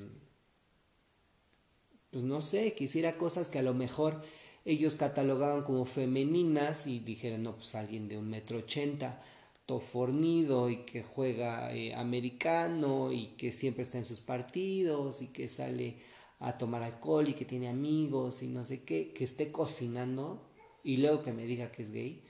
pues 2.11 2.25
no 2.25 2.43
sé, 2.43 2.75
que 2.75 2.85
hiciera 2.85 3.17
cosas 3.17 3.49
que 3.49 3.59
a 3.61 3.63
lo 3.63 3.75
mejor 3.75 4.23
ellos 4.65 4.97
catalogaban 4.97 5.63
como 5.63 5.85
femeninas 5.85 6.87
y 6.87 6.99
dijeron, 7.01 7.45
no, 7.45 7.57
pues 7.57 7.75
alguien 7.75 8.09
de 8.09 8.19
un 8.19 8.29
metro 8.29 8.59
ochenta, 8.59 9.23
todo 9.65 9.81
fornido 9.81 10.69
y 10.71 10.85
que 10.85 11.03
juega 11.03 11.73
eh, 11.75 11.95
americano 11.95 13.13
y 13.13 13.29
que 13.37 13.53
siempre 13.53 13.83
está 13.83 13.99
en 13.99 14.05
sus 14.05 14.21
partidos 14.21 15.23
y 15.23 15.29
que 15.29 15.49
sale 15.49 15.99
a 16.41 16.59
tomar 16.59 16.83
alcohol 16.83 17.29
y 17.29 17.35
que 17.35 17.45
tiene 17.45 17.69
amigos 17.69 18.43
y 18.43 18.49
no 18.49 18.65
sé 18.65 18.83
qué, 18.83 19.13
que 19.13 19.25
esté 19.25 19.53
cocinando 19.53 20.51
y 20.83 20.97
luego 20.97 21.23
que 21.23 21.33
me 21.33 21.47
diga 21.47 21.71
que 21.71 21.83
es 21.83 21.91
gay, 21.91 22.25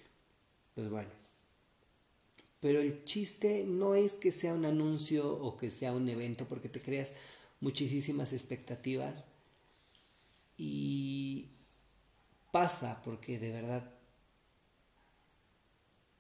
pues 0.75 0.91
bueno, 0.91 1.11
pero 2.61 2.81
el 2.81 3.05
chiste 3.05 3.65
no 3.67 3.95
es 3.95 4.15
que 4.15 4.33
sea 4.33 4.55
un 4.55 4.67
anuncio 4.67 5.33
o 5.33 5.57
que 5.57 5.71
sea 5.71 5.93
un 5.93 6.09
evento 6.09 6.47
porque 6.47 6.69
te 6.69 6.81
creas 6.81 7.15
muchísimas 7.61 8.33
expectativas 8.33 9.27
y 10.59 11.49
pasa 12.51 13.01
porque 13.03 13.39
de 13.39 13.51
verdad 13.51 13.91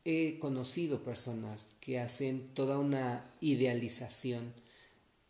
he 0.05 0.39
conocido 0.39 1.05
personas 1.05 1.67
que 1.81 1.99
hacen 1.99 2.49
toda 2.55 2.79
una 2.79 3.31
idealización 3.41 4.55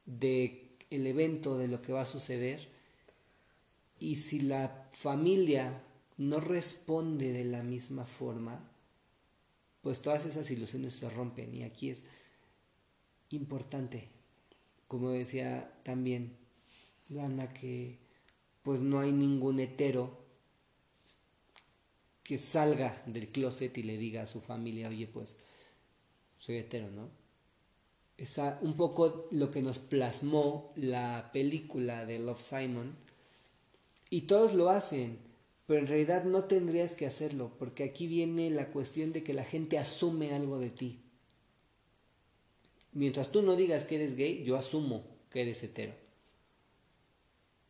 de 0.07 0.77
el 0.91 1.07
evento 1.07 1.59
de 1.59 1.69
lo 1.69 1.83
que 1.83 1.93
va 1.93 2.03
a 2.03 2.07
suceder 2.07 2.69
y 3.99 4.17
si 4.17 4.41
la 4.41 4.89
familia 4.93 5.83
no 6.19 6.41
responde 6.41 7.33
de 7.33 7.45
la 7.45 7.63
misma 7.63 8.05
forma 8.07 8.70
pues 9.83 10.03
todas 10.03 10.27
esas 10.27 10.51
ilusiones 10.51 10.95
se 10.95 11.09
rompen 11.09 11.55
y 11.55 11.63
aquí 11.63 11.91
es 11.91 12.05
importante, 13.31 14.09
como 14.89 15.11
decía 15.11 15.73
también 15.85 16.37
Dana, 17.09 17.53
que 17.53 17.99
pues 18.63 18.81
no 18.81 19.01
hay 19.01 19.13
ningún 19.13 19.61
hetero 19.61 20.21
que 22.23 22.39
salga 22.39 23.03
del 23.07 23.29
closet 23.29 23.77
y 23.79 23.83
le 23.83 23.97
diga 23.97 24.23
a 24.23 24.27
su 24.27 24.41
familia, 24.41 24.89
oye, 24.89 25.07
pues 25.07 25.41
soy 26.39 26.59
hetero, 26.59 26.91
¿no? 26.91 27.11
Es 28.17 28.39
un 28.61 28.77
poco 28.77 29.29
lo 29.31 29.51
que 29.51 29.63
nos 29.63 29.79
plasmó 29.79 30.73
la 30.77 31.31
película 31.33 32.05
de 32.05 32.19
Love 32.19 32.41
Simon. 32.41 32.95
Y 34.11 34.23
todos 34.23 34.55
lo 34.55 34.69
hacen 34.69 35.19
pero 35.71 35.83
en 35.83 35.87
realidad 35.87 36.25
no 36.25 36.43
tendrías 36.43 36.97
que 36.97 37.07
hacerlo, 37.07 37.53
porque 37.57 37.85
aquí 37.85 38.09
viene 38.09 38.51
la 38.51 38.73
cuestión 38.73 39.13
de 39.13 39.23
que 39.23 39.35
la 39.35 39.45
gente 39.45 39.79
asume 39.79 40.35
algo 40.35 40.59
de 40.59 40.71
ti. 40.71 40.99
Mientras 42.91 43.31
tú 43.31 43.43
no 43.43 43.55
digas 43.55 43.85
que 43.85 43.95
eres 43.95 44.17
gay, 44.17 44.43
yo 44.43 44.57
asumo 44.57 45.05
que 45.31 45.43
eres 45.43 45.63
hetero. 45.63 45.93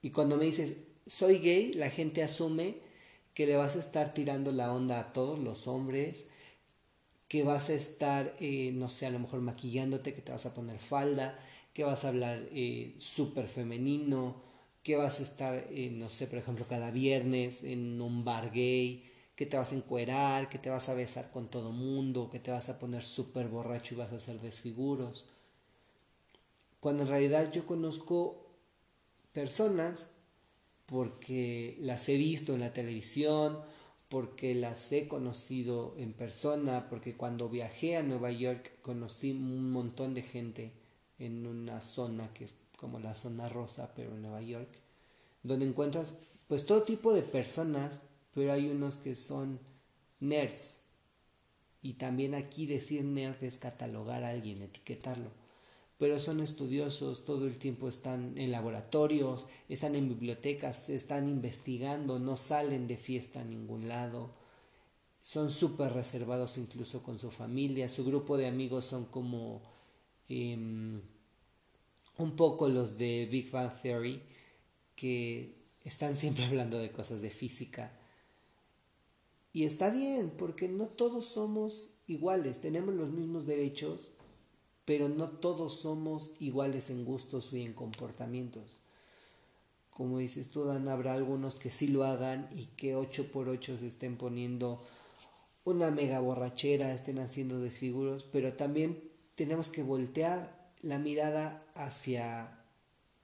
Y 0.01 0.13
cuando 0.13 0.39
me 0.39 0.47
dices, 0.47 0.79
soy 1.07 1.41
gay, 1.41 1.75
la 1.75 1.91
gente 1.91 2.23
asume 2.23 2.77
que 3.35 3.45
le 3.45 3.57
vas 3.57 3.77
a 3.77 3.81
estar 3.81 4.15
tirando 4.15 4.51
la 4.51 4.73
onda 4.73 4.99
a 4.99 5.13
todos 5.13 5.39
los 5.39 5.69
hombres, 5.69 6.29
que 7.29 7.43
vas 7.43 7.69
a 7.69 7.75
estar, 7.75 8.35
eh, 8.41 8.73
no 8.73 8.89
sé, 8.89 9.05
a 9.05 9.11
lo 9.11 9.19
mejor 9.19 9.43
maquillándote, 9.43 10.15
que 10.15 10.23
te 10.23 10.33
vas 10.33 10.47
a 10.47 10.55
poner 10.55 10.79
falda, 10.79 11.39
que 11.75 11.85
vas 11.85 12.07
a 12.07 12.09
hablar 12.09 12.49
eh, 12.51 12.95
súper 12.97 13.47
femenino, 13.47 14.49
que 14.83 14.97
vas 14.97 15.21
a 15.21 15.23
estar, 15.23 15.67
eh, 15.71 15.91
no 15.93 16.11
sé, 16.11 16.27
por 16.27 16.39
ejemplo, 16.39 16.67
cada 16.69 16.91
viernes 16.91 17.65
en 17.65 18.01
un 18.01 18.25
bar 18.25 18.51
gay, 18.53 19.05
que 19.37 19.47
te 19.47 19.57
vas 19.57 19.73
a 19.73 19.77
encuerar, 19.77 20.49
que 20.49 20.59
te 20.59 20.71
vas 20.71 20.89
a 20.89 20.95
besar 20.95 21.31
con 21.31 21.49
todo 21.49 21.73
mundo, 21.73 22.29
que 22.31 22.41
te 22.41 22.51
vas 22.51 22.69
a 22.69 22.79
poner 22.79 23.03
súper 23.03 23.49
borracho 23.49 23.95
y 23.95 23.99
vas 23.99 24.13
a 24.13 24.17
hacer 24.17 24.41
desfiguros. 24.41 25.29
Cuando 26.81 27.05
en 27.05 27.09
realidad 27.09 27.51
yo 27.53 27.67
conozco 27.67 28.47
personas 29.33 30.11
porque 30.87 31.77
las 31.81 32.09
he 32.09 32.17
visto 32.17 32.55
en 32.55 32.61
la 32.61 32.73
televisión, 32.73 33.61
porque 34.09 34.55
las 34.55 34.91
he 34.93 35.07
conocido 35.07 35.95
en 35.97 36.13
persona, 36.13 36.89
porque 36.91 37.17
cuando 37.17 37.49
viajé 37.49 37.97
a 37.97 38.03
Nueva 38.03 38.33
York 38.33 38.73
conocí 38.83 39.31
un 39.31 39.71
montón 39.71 40.15
de 40.15 40.23
gente 40.23 40.73
en 41.19 41.47
una 41.47 41.81
zona 41.81 42.33
que 42.35 42.45
es 42.45 42.55
como 42.81 42.99
la 42.99 43.15
zona 43.15 43.49
rosa, 43.49 43.93
pero 43.95 44.15
en 44.15 44.23
Nueva 44.23 44.41
York, 44.41 44.71
donde 45.43 45.67
encuentras 45.67 46.15
pues 46.49 46.65
todo 46.67 46.83
tipo 46.83 47.13
de 47.13 47.23
personas, 47.23 48.01
pero 48.35 48.53
hay 48.53 48.69
unos 48.69 48.97
que 48.97 49.15
son 49.15 49.61
nerds. 50.19 50.79
Y 51.83 51.95
también 51.95 52.35
aquí 52.35 52.67
decir 52.67 53.05
nerd 53.05 53.43
es 53.45 53.59
catalogar 53.59 54.25
a 54.25 54.31
alguien, 54.31 54.63
etiquetarlo. 54.63 55.31
Pero 55.99 56.19
son 56.19 56.41
estudiosos, 56.41 57.25
todo 57.25 57.47
el 57.47 57.59
tiempo 57.59 57.87
están 57.89 58.37
en 58.39 58.51
laboratorios, 58.51 59.47
están 59.69 59.95
en 59.95 60.09
bibliotecas, 60.09 60.89
están 60.89 61.29
investigando, 61.29 62.19
no 62.19 62.37
salen 62.37 62.89
de 62.89 62.97
fiesta 62.97 63.43
a 63.43 63.45
ningún 63.45 63.89
lado. 63.89 64.31
Son 65.21 65.51
súper 65.51 65.93
reservados 65.93 66.57
incluso 66.57 67.03
con 67.03 67.19
su 67.19 67.31
familia. 67.31 67.89
Su 67.91 68.05
grupo 68.05 68.37
de 68.39 68.47
amigos 68.47 68.87
son 68.87 69.05
como... 69.05 69.63
Em, 70.29 71.03
un 72.19 72.37
poco 72.37 72.69
los 72.69 72.99
de 72.99 73.27
Big 73.31 73.51
Bang 73.51 73.73
Theory, 73.83 74.23
que 74.95 75.55
están 75.85 76.17
siempre 76.17 76.45
hablando 76.47 76.79
de 76.79 76.91
cosas 76.91 77.23
de 77.23 77.31
física. 77.31 77.93
Y 79.53 79.65
está 79.65 79.91
bien, 79.91 80.31
porque 80.39 80.69
no 80.69 80.87
todos 80.87 81.27
somos 81.27 81.95
iguales, 82.07 82.61
tenemos 82.61 82.95
los 82.95 83.11
mismos 83.11 83.47
derechos, 83.47 84.13
pero 84.85 85.09
no 85.09 85.29
todos 85.29 85.81
somos 85.81 86.33
iguales 86.39 86.91
en 86.91 87.05
gustos 87.05 87.53
y 87.53 87.63
en 87.63 87.73
comportamientos. 87.73 88.81
Como 89.91 90.19
dices 90.19 90.51
tú, 90.51 90.65
Dan, 90.65 90.89
habrá 90.89 91.15
algunos 91.15 91.57
que 91.57 91.71
sí 91.71 91.89
lo 91.89 92.05
hagan 92.05 92.49
y 92.57 92.67
que 92.77 92.95
ocho 92.95 93.31
por 93.33 93.49
ocho 93.49 93.77
se 93.77 93.89
estén 93.89 94.17
poniendo 94.17 94.83
una 95.65 95.91
mega 95.91 96.21
borrachera, 96.21 96.95
estén 96.95 97.19
haciendo 97.19 97.61
desfiguros, 97.61 98.27
pero 98.33 98.53
también 98.55 99.03
tenemos 99.35 99.69
que 99.69 99.83
voltear 99.83 100.60
la 100.83 100.99
mirada 100.99 101.61
hacia 101.75 102.65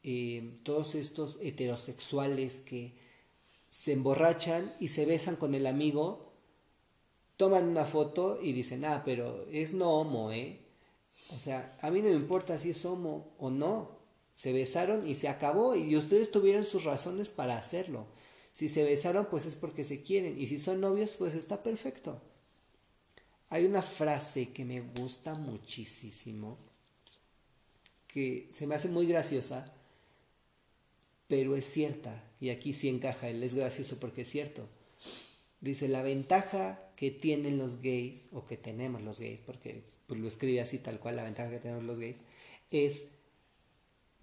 eh, 0.02 0.58
todos 0.62 0.94
estos 0.94 1.38
heterosexuales 1.42 2.58
que 2.58 2.94
se 3.68 3.92
emborrachan 3.92 4.72
y 4.80 4.88
se 4.88 5.04
besan 5.04 5.36
con 5.36 5.54
el 5.54 5.66
amigo, 5.66 6.32
toman 7.36 7.68
una 7.68 7.84
foto 7.84 8.38
y 8.40 8.52
dicen, 8.52 8.84
ah, 8.84 9.02
pero 9.04 9.46
es 9.50 9.74
no 9.74 9.92
homo, 9.92 10.32
¿eh? 10.32 10.60
O 11.30 11.38
sea, 11.38 11.78
a 11.82 11.90
mí 11.90 12.00
no 12.00 12.08
me 12.08 12.14
importa 12.14 12.58
si 12.58 12.70
es 12.70 12.84
homo 12.84 13.34
o 13.38 13.50
no. 13.50 13.96
Se 14.34 14.52
besaron 14.52 15.08
y 15.08 15.14
se 15.14 15.28
acabó 15.28 15.74
y 15.74 15.96
ustedes 15.96 16.30
tuvieron 16.30 16.64
sus 16.64 16.84
razones 16.84 17.30
para 17.30 17.56
hacerlo. 17.56 18.06
Si 18.52 18.68
se 18.68 18.84
besaron, 18.84 19.26
pues 19.26 19.46
es 19.46 19.54
porque 19.54 19.84
se 19.84 20.02
quieren. 20.02 20.38
Y 20.38 20.46
si 20.46 20.58
son 20.58 20.80
novios, 20.80 21.16
pues 21.16 21.34
está 21.34 21.62
perfecto. 21.62 22.20
Hay 23.48 23.64
una 23.64 23.82
frase 23.82 24.52
que 24.52 24.64
me 24.64 24.80
gusta 24.80 25.34
muchísimo, 25.34 26.58
que 28.16 28.48
se 28.50 28.66
me 28.66 28.74
hace 28.74 28.88
muy 28.88 29.06
graciosa, 29.06 29.70
pero 31.28 31.54
es 31.54 31.70
cierta. 31.70 32.24
Y 32.40 32.48
aquí 32.48 32.72
sí 32.72 32.88
encaja, 32.88 33.28
él 33.28 33.42
es 33.42 33.52
gracioso 33.52 33.98
porque 34.00 34.22
es 34.22 34.30
cierto. 34.30 34.66
Dice, 35.60 35.86
la 35.86 36.00
ventaja 36.00 36.80
que 36.96 37.10
tienen 37.10 37.58
los 37.58 37.82
gays, 37.82 38.30
o 38.32 38.46
que 38.46 38.56
tenemos 38.56 39.02
los 39.02 39.20
gays, 39.20 39.40
porque 39.44 39.82
pues 40.06 40.18
lo 40.18 40.28
escribe 40.28 40.62
así 40.62 40.78
tal 40.78 40.98
cual, 40.98 41.16
la 41.16 41.24
ventaja 41.24 41.50
que 41.50 41.58
tenemos 41.58 41.84
los 41.84 41.98
gays, 41.98 42.16
es 42.70 43.02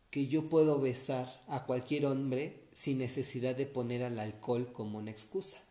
que 0.09 0.25
yo 0.25 0.49
puedo 0.49 0.81
besar 0.81 1.43
a 1.47 1.67
cualquier 1.67 2.07
hombre 2.07 2.61
sin 2.71 2.97
necesidad 2.97 3.55
de 3.55 3.67
poner 3.67 4.01
al 4.01 4.19
alcohol 4.19 4.73
como 4.73 4.97
una 4.97 5.11
excusa. 5.11 5.61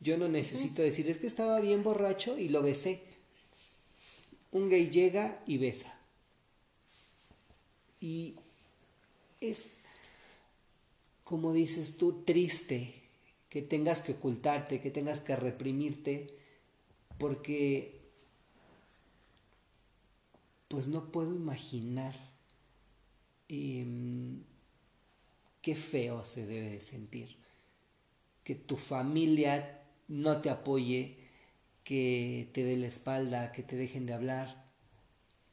Yo 0.00 0.18
no 0.18 0.28
necesito 0.28 0.82
decir, 0.82 1.08
es 1.08 1.16
que 1.16 1.28
estaba 1.28 1.60
bien 1.60 1.82
borracho 1.82 2.36
y 2.36 2.50
lo 2.50 2.60
besé. 2.60 3.00
Un 4.52 4.68
gay 4.68 4.90
llega 4.90 5.42
y 5.46 5.56
besa. 5.56 5.97
Y 8.00 8.36
es, 9.40 9.72
como 11.24 11.52
dices 11.52 11.96
tú, 11.96 12.22
triste 12.24 12.94
que 13.48 13.62
tengas 13.62 14.00
que 14.00 14.12
ocultarte, 14.12 14.80
que 14.80 14.90
tengas 14.90 15.20
que 15.20 15.34
reprimirte, 15.36 16.34
porque 17.18 17.98
pues 20.68 20.86
no 20.86 21.10
puedo 21.10 21.34
imaginar 21.34 22.14
em, 23.48 24.42
qué 25.62 25.74
feo 25.74 26.24
se 26.24 26.46
debe 26.46 26.70
de 26.70 26.80
sentir. 26.80 27.36
Que 28.44 28.54
tu 28.54 28.76
familia 28.76 29.82
no 30.08 30.40
te 30.40 30.50
apoye, 30.50 31.16
que 31.84 32.50
te 32.52 32.64
dé 32.64 32.76
la 32.76 32.86
espalda, 32.86 33.52
que 33.52 33.62
te 33.62 33.76
dejen 33.76 34.06
de 34.06 34.12
hablar, 34.12 34.66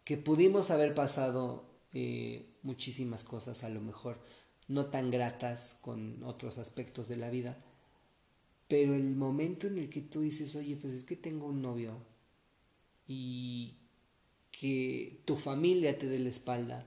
que 0.03 0.17
pudimos 0.17 0.69
haber 0.69 0.93
pasado 0.93 1.74
eh, 1.97 2.57
muchísimas 2.61 3.23
cosas 3.23 3.63
a 3.63 3.69
lo 3.69 3.79
mejor 3.79 4.19
no 4.67 4.87
tan 4.87 5.09
gratas 5.09 5.79
con 5.79 6.23
otros 6.23 6.57
aspectos 6.57 7.07
de 7.07 7.15
la 7.15 7.29
vida, 7.29 7.57
pero 8.67 8.95
el 8.95 9.15
momento 9.15 9.67
en 9.67 9.77
el 9.77 9.87
que 9.89 10.01
tú 10.01 10.19
dices, 10.19 10.57
oye, 10.57 10.75
pues 10.75 10.93
es 10.93 11.05
que 11.05 11.15
tengo 11.15 11.47
un 11.47 11.61
novio 11.61 11.93
y 13.07 13.77
que 14.51 15.21
tu 15.23 15.37
familia 15.37 15.97
te 15.97 16.07
dé 16.07 16.19
la 16.19 16.27
espalda, 16.27 16.85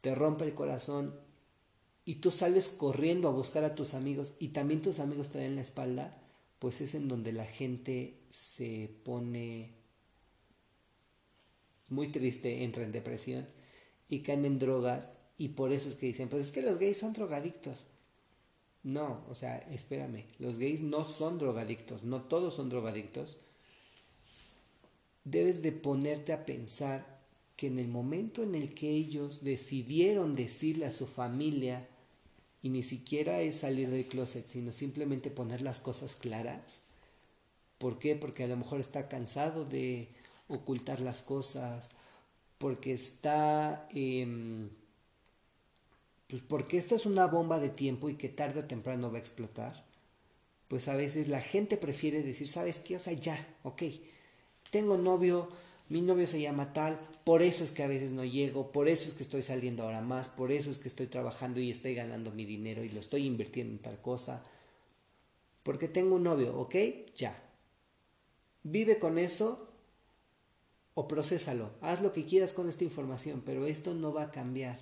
te 0.00 0.12
rompe 0.16 0.44
el 0.44 0.54
corazón 0.54 1.14
y 2.04 2.16
tú 2.16 2.32
sales 2.32 2.68
corriendo 2.68 3.28
a 3.28 3.32
buscar 3.32 3.62
a 3.62 3.76
tus 3.76 3.94
amigos 3.94 4.34
y 4.40 4.48
también 4.48 4.82
tus 4.82 4.98
amigos 4.98 5.30
te 5.30 5.38
den 5.38 5.54
la 5.54 5.62
espalda, 5.62 6.20
pues 6.58 6.80
es 6.80 6.96
en 6.96 7.06
donde 7.06 7.30
la 7.30 7.46
gente 7.46 8.18
se 8.30 8.90
pone 9.04 9.76
muy 11.90 12.08
triste, 12.08 12.64
entra 12.64 12.82
en 12.82 12.90
depresión 12.90 13.55
y 14.08 14.20
caen 14.20 14.44
en 14.44 14.58
drogas 14.58 15.10
y 15.38 15.48
por 15.48 15.72
eso 15.72 15.88
es 15.88 15.96
que 15.96 16.06
dicen, 16.06 16.28
pues 16.28 16.42
es 16.42 16.50
que 16.50 16.62
los 16.62 16.78
gays 16.78 16.98
son 16.98 17.12
drogadictos. 17.12 17.86
No, 18.82 19.24
o 19.28 19.34
sea, 19.34 19.58
espérame, 19.72 20.24
los 20.38 20.58
gays 20.58 20.80
no 20.80 21.04
son 21.08 21.38
drogadictos, 21.38 22.04
no 22.04 22.22
todos 22.22 22.54
son 22.54 22.68
drogadictos. 22.68 23.38
Debes 25.24 25.60
de 25.62 25.72
ponerte 25.72 26.32
a 26.32 26.46
pensar 26.46 27.04
que 27.56 27.66
en 27.66 27.78
el 27.78 27.88
momento 27.88 28.42
en 28.42 28.54
el 28.54 28.74
que 28.74 28.90
ellos 28.90 29.42
decidieron 29.42 30.36
decirle 30.36 30.86
a 30.86 30.92
su 30.92 31.06
familia, 31.06 31.88
y 32.62 32.68
ni 32.68 32.82
siquiera 32.82 33.40
es 33.40 33.58
salir 33.58 33.90
del 33.90 34.06
closet, 34.06 34.46
sino 34.48 34.72
simplemente 34.72 35.30
poner 35.30 35.62
las 35.62 35.78
cosas 35.78 36.16
claras. 36.16 36.82
¿Por 37.78 37.98
qué? 37.98 38.16
Porque 38.16 38.44
a 38.44 38.48
lo 38.48 38.56
mejor 38.56 38.80
está 38.80 39.08
cansado 39.08 39.64
de 39.64 40.08
ocultar 40.48 41.00
las 41.00 41.22
cosas, 41.22 41.90
porque 42.58 42.92
está... 42.92 43.88
Eh, 43.94 44.68
pues 46.28 46.42
porque 46.42 46.76
esto 46.76 46.96
es 46.96 47.06
una 47.06 47.26
bomba 47.26 47.60
de 47.60 47.68
tiempo 47.68 48.08
y 48.08 48.16
que 48.16 48.28
tarde 48.28 48.60
o 48.60 48.64
temprano 48.64 49.10
va 49.10 49.18
a 49.18 49.20
explotar, 49.20 49.84
pues 50.68 50.88
a 50.88 50.96
veces 50.96 51.28
la 51.28 51.40
gente 51.40 51.76
prefiere 51.76 52.22
decir, 52.22 52.48
¿sabes 52.48 52.80
qué? 52.80 52.96
O 52.96 52.98
sea, 52.98 53.12
ya, 53.12 53.38
ok, 53.62 53.82
tengo 54.70 54.98
novio, 54.98 55.48
mi 55.88 56.02
novio 56.02 56.26
se 56.26 56.40
llama 56.40 56.72
tal, 56.72 56.98
por 57.24 57.42
eso 57.42 57.62
es 57.62 57.70
que 57.70 57.84
a 57.84 57.88
veces 57.88 58.12
no 58.12 58.24
llego, 58.24 58.72
por 58.72 58.88
eso 58.88 59.06
es 59.06 59.14
que 59.14 59.22
estoy 59.22 59.42
saliendo 59.42 59.84
ahora 59.84 60.00
más, 60.00 60.28
por 60.28 60.50
eso 60.50 60.70
es 60.70 60.78
que 60.80 60.88
estoy 60.88 61.06
trabajando 61.06 61.60
y 61.60 61.70
estoy 61.70 61.94
ganando 61.94 62.32
mi 62.32 62.44
dinero 62.44 62.82
y 62.82 62.88
lo 62.88 63.00
estoy 63.00 63.24
invirtiendo 63.24 63.74
en 63.74 63.82
tal 63.82 64.00
cosa, 64.00 64.42
porque 65.62 65.86
tengo 65.88 66.16
un 66.16 66.24
novio, 66.24 66.58
ok, 66.58 66.74
ya. 67.16 67.40
Vive 68.64 68.98
con 68.98 69.18
eso 69.18 69.65
o 70.96 71.06
procésalo, 71.06 71.72
haz 71.82 72.00
lo 72.00 72.14
que 72.14 72.24
quieras 72.24 72.54
con 72.54 72.70
esta 72.70 72.82
información, 72.82 73.42
pero 73.44 73.66
esto 73.66 73.92
no 73.92 74.14
va 74.14 74.22
a 74.22 74.30
cambiar. 74.30 74.80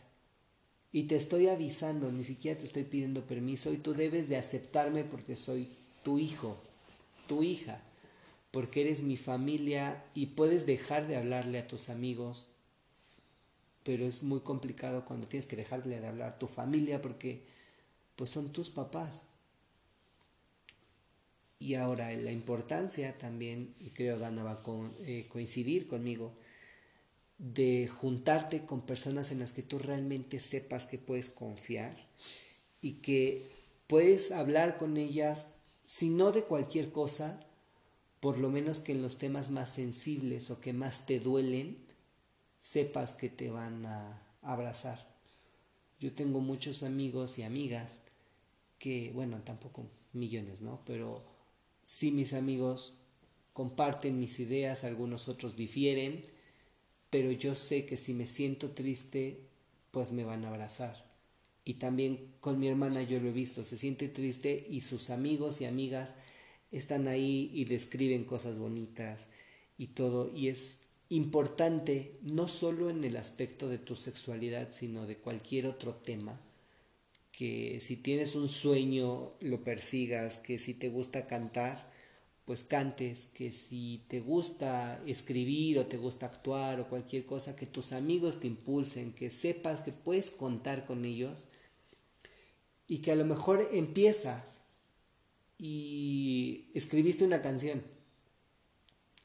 Y 0.93 1.03
te 1.09 1.17
estoy 1.17 1.49
avisando, 1.49 2.13
ni 2.13 2.23
siquiera 2.23 2.57
te 2.57 2.65
estoy 2.65 2.85
pidiendo 2.85 3.27
permiso 3.27 3.73
y 3.73 3.79
tú 3.79 3.95
debes 3.95 4.29
de 4.29 4.37
aceptarme 4.37 5.03
porque 5.03 5.35
soy 5.35 5.69
tu 6.05 6.21
hijo, 6.21 6.57
tu 7.27 7.43
hija, 7.43 7.83
porque 8.53 8.83
eres 8.83 9.03
mi 9.03 9.17
familia 9.17 10.05
y 10.15 10.27
puedes 10.27 10.67
dejar 10.67 11.09
de 11.09 11.17
hablarle 11.17 11.59
a 11.59 11.67
tus 11.67 11.89
amigos, 11.89 12.51
pero 13.83 14.07
es 14.07 14.23
muy 14.23 14.39
complicado 14.39 15.05
cuando 15.05 15.27
tienes 15.27 15.47
que 15.47 15.57
dejarle 15.57 15.99
de 15.99 16.07
hablar 16.07 16.29
a 16.29 16.39
tu 16.39 16.47
familia 16.47 17.03
porque 17.03 17.45
pues 18.15 18.31
son 18.31 18.53
tus 18.53 18.71
papás. 18.71 19.27
Y 21.59 21.77
ahora 21.77 22.13
la 22.13 22.33
importancia 22.33 23.17
también, 23.17 23.75
y 23.79 23.91
creo 23.91 24.19
Dana 24.19 24.43
va 24.43 24.53
a 24.53 24.63
eh, 25.07 25.27
coincidir 25.29 25.87
conmigo, 25.87 26.37
de 27.39 27.89
juntarte 27.89 28.65
con 28.65 28.87
personas 28.87 29.33
en 29.33 29.41
las 29.41 29.53
que 29.53 29.63
tú 29.63 29.79
realmente 29.79 30.41
sepas 30.41 30.87
que 30.87 30.99
puedes 30.99 31.31
confiar 31.31 31.97
y 32.81 32.95
que 32.95 33.43
puedes 33.87 34.31
hablar 34.31 34.77
con 34.77 34.97
ellas, 34.97 35.55
si 35.85 36.11
no 36.11 36.33
de 36.33 36.45
cualquier 36.45 36.91
cosa, 36.93 37.41
por 38.21 38.39
lo 38.39 38.51
menos 38.51 38.81
que 38.81 38.93
en 38.93 39.03
los 39.03 39.19
temas 39.19 39.51
más 39.51 39.71
sensibles 39.71 40.51
o 40.51 40.61
que 40.61 40.73
más 40.73 41.07
te 41.07 41.21
duelen, 41.21 41.79
sepas 42.61 43.13
que 43.13 43.29
te 43.29 43.51
van 43.51 43.85
a 43.85 44.23
abrazar. 44.41 45.07
Yo 46.01 46.15
tengo 46.15 46.41
muchos 46.41 46.83
amigos 46.83 47.39
y 47.39 47.43
amigas 47.43 48.01
que, 48.79 49.11
bueno, 49.15 49.43
tampoco 49.43 49.87
millones, 50.13 50.63
¿no? 50.63 50.83
Pero 50.87 51.34
sí 51.85 52.11
mis 52.11 52.33
amigos 52.33 52.95
comparten 53.53 54.19
mis 54.19 54.41
ideas, 54.41 54.85
algunos 54.85 55.29
otros 55.29 55.57
difieren, 55.57 56.25
pero 57.11 57.31
yo 57.31 57.55
sé 57.55 57.87
que 57.87 57.97
si 57.97 58.13
me 58.13 58.27
siento 58.27 58.73
triste, 58.73 59.41
pues 59.91 60.13
me 60.13 60.25
van 60.25 60.45
a 60.45 60.49
abrazar. 60.49 61.05
Y 61.65 61.75
también 61.75 62.35
con 62.41 62.59
mi 62.59 62.69
hermana 62.69 63.03
yo 63.03 63.21
lo 63.21 63.29
he 63.29 63.33
visto, 63.33 63.65
se 63.65 63.77
siente 63.77 64.09
triste 64.09 64.65
y 64.69 64.81
sus 64.81 65.11
amigos 65.11 65.61
y 65.61 65.67
amigas 65.67 66.15
están 66.73 67.07
ahí 67.07 67.51
y 67.55 67.65
describen 67.65 68.25
cosas 68.25 68.59
bonitas 68.59 69.29
y 69.79 69.89
todo. 69.89 70.31
Y 70.35 70.49
es 70.49 70.81
importante, 71.09 72.19
no 72.23 72.49
solo 72.49 72.91
en 72.91 73.05
el 73.05 73.17
aspecto 73.17 73.69
de 73.69 73.79
tu 73.79 73.95
sexualidad, 73.95 74.71
sino 74.73 75.07
de 75.07 75.17
cualquier 75.17 75.67
otro 75.67 75.95
tema, 75.95 76.41
que 77.37 77.81
si 77.81 77.97
tienes 77.97 78.37
un 78.37 78.49
sueño 78.49 79.33
lo 79.41 79.65
persigas, 79.65 80.39
que 80.39 80.59
si 80.59 80.75
te 80.75 80.89
gusta 80.89 81.27
cantar, 81.27 81.93
pues 82.45 82.63
cantes, 82.63 83.27
que 83.35 83.53
si 83.53 84.05
te 84.09 84.21
gusta 84.21 85.03
escribir 85.07 85.79
o 85.79 85.87
te 85.87 85.97
gusta 85.97 86.27
actuar 86.27 86.79
o 86.81 86.89
cualquier 86.89 87.27
cosa, 87.27 87.57
que 87.57 87.67
tus 87.67 87.93
amigos 87.93 88.39
te 88.39 88.47
impulsen, 88.47 89.13
que 89.13 89.31
sepas 89.31 89.81
que 89.81 89.93
puedes 89.93 90.31
contar 90.31 90.87
con 90.87 91.05
ellos 91.05 91.49
y 92.87 92.99
que 92.99 93.13
a 93.13 93.17
lo 93.17 93.25
mejor 93.25 93.67
empiezas 93.73 94.59
y 95.59 96.71
escribiste 96.75 97.25
una 97.25 97.43
canción, 97.43 97.83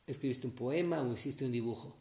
escribiste 0.08 0.48
un 0.48 0.54
poema 0.54 1.02
o 1.02 1.14
hiciste 1.14 1.46
un 1.46 1.52
dibujo 1.52 1.96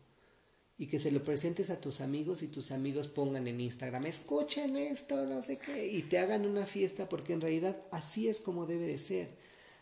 y 0.79 0.87
que 0.87 1.01
se 1.01 1.11
lo 1.11 1.25
presentes 1.25 1.71
a 1.71 1.81
tus 1.81 2.01
amigos 2.01 2.43
y 2.43 2.47
tus 2.47 2.71
amigos 2.71 3.09
pongan 3.09 3.49
en 3.49 3.61
Instagram, 3.61 4.07
escuchen 4.07 4.77
esto, 4.77 5.27
no 5.27 5.43
sé 5.43 5.59
qué, 5.59 5.89
y 5.89 6.03
te 6.03 6.19
hagan 6.19 6.47
una 6.47 6.67
fiesta 6.67 7.09
porque 7.09 7.33
en 7.33 7.41
realidad 7.41 7.83
así 7.91 8.29
es 8.29 8.39
como 8.39 8.65
debe 8.65 8.87
de 8.87 8.99
ser 8.99 9.37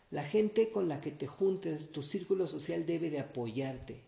la 0.09 0.23
gente 0.23 0.71
con 0.71 0.87
la 0.87 0.99
que 0.99 1.11
te 1.11 1.27
juntes, 1.27 1.91
tu 1.91 2.01
círculo 2.01 2.47
social 2.47 2.85
debe 2.85 3.09
de 3.09 3.19
apoyarte. 3.19 4.01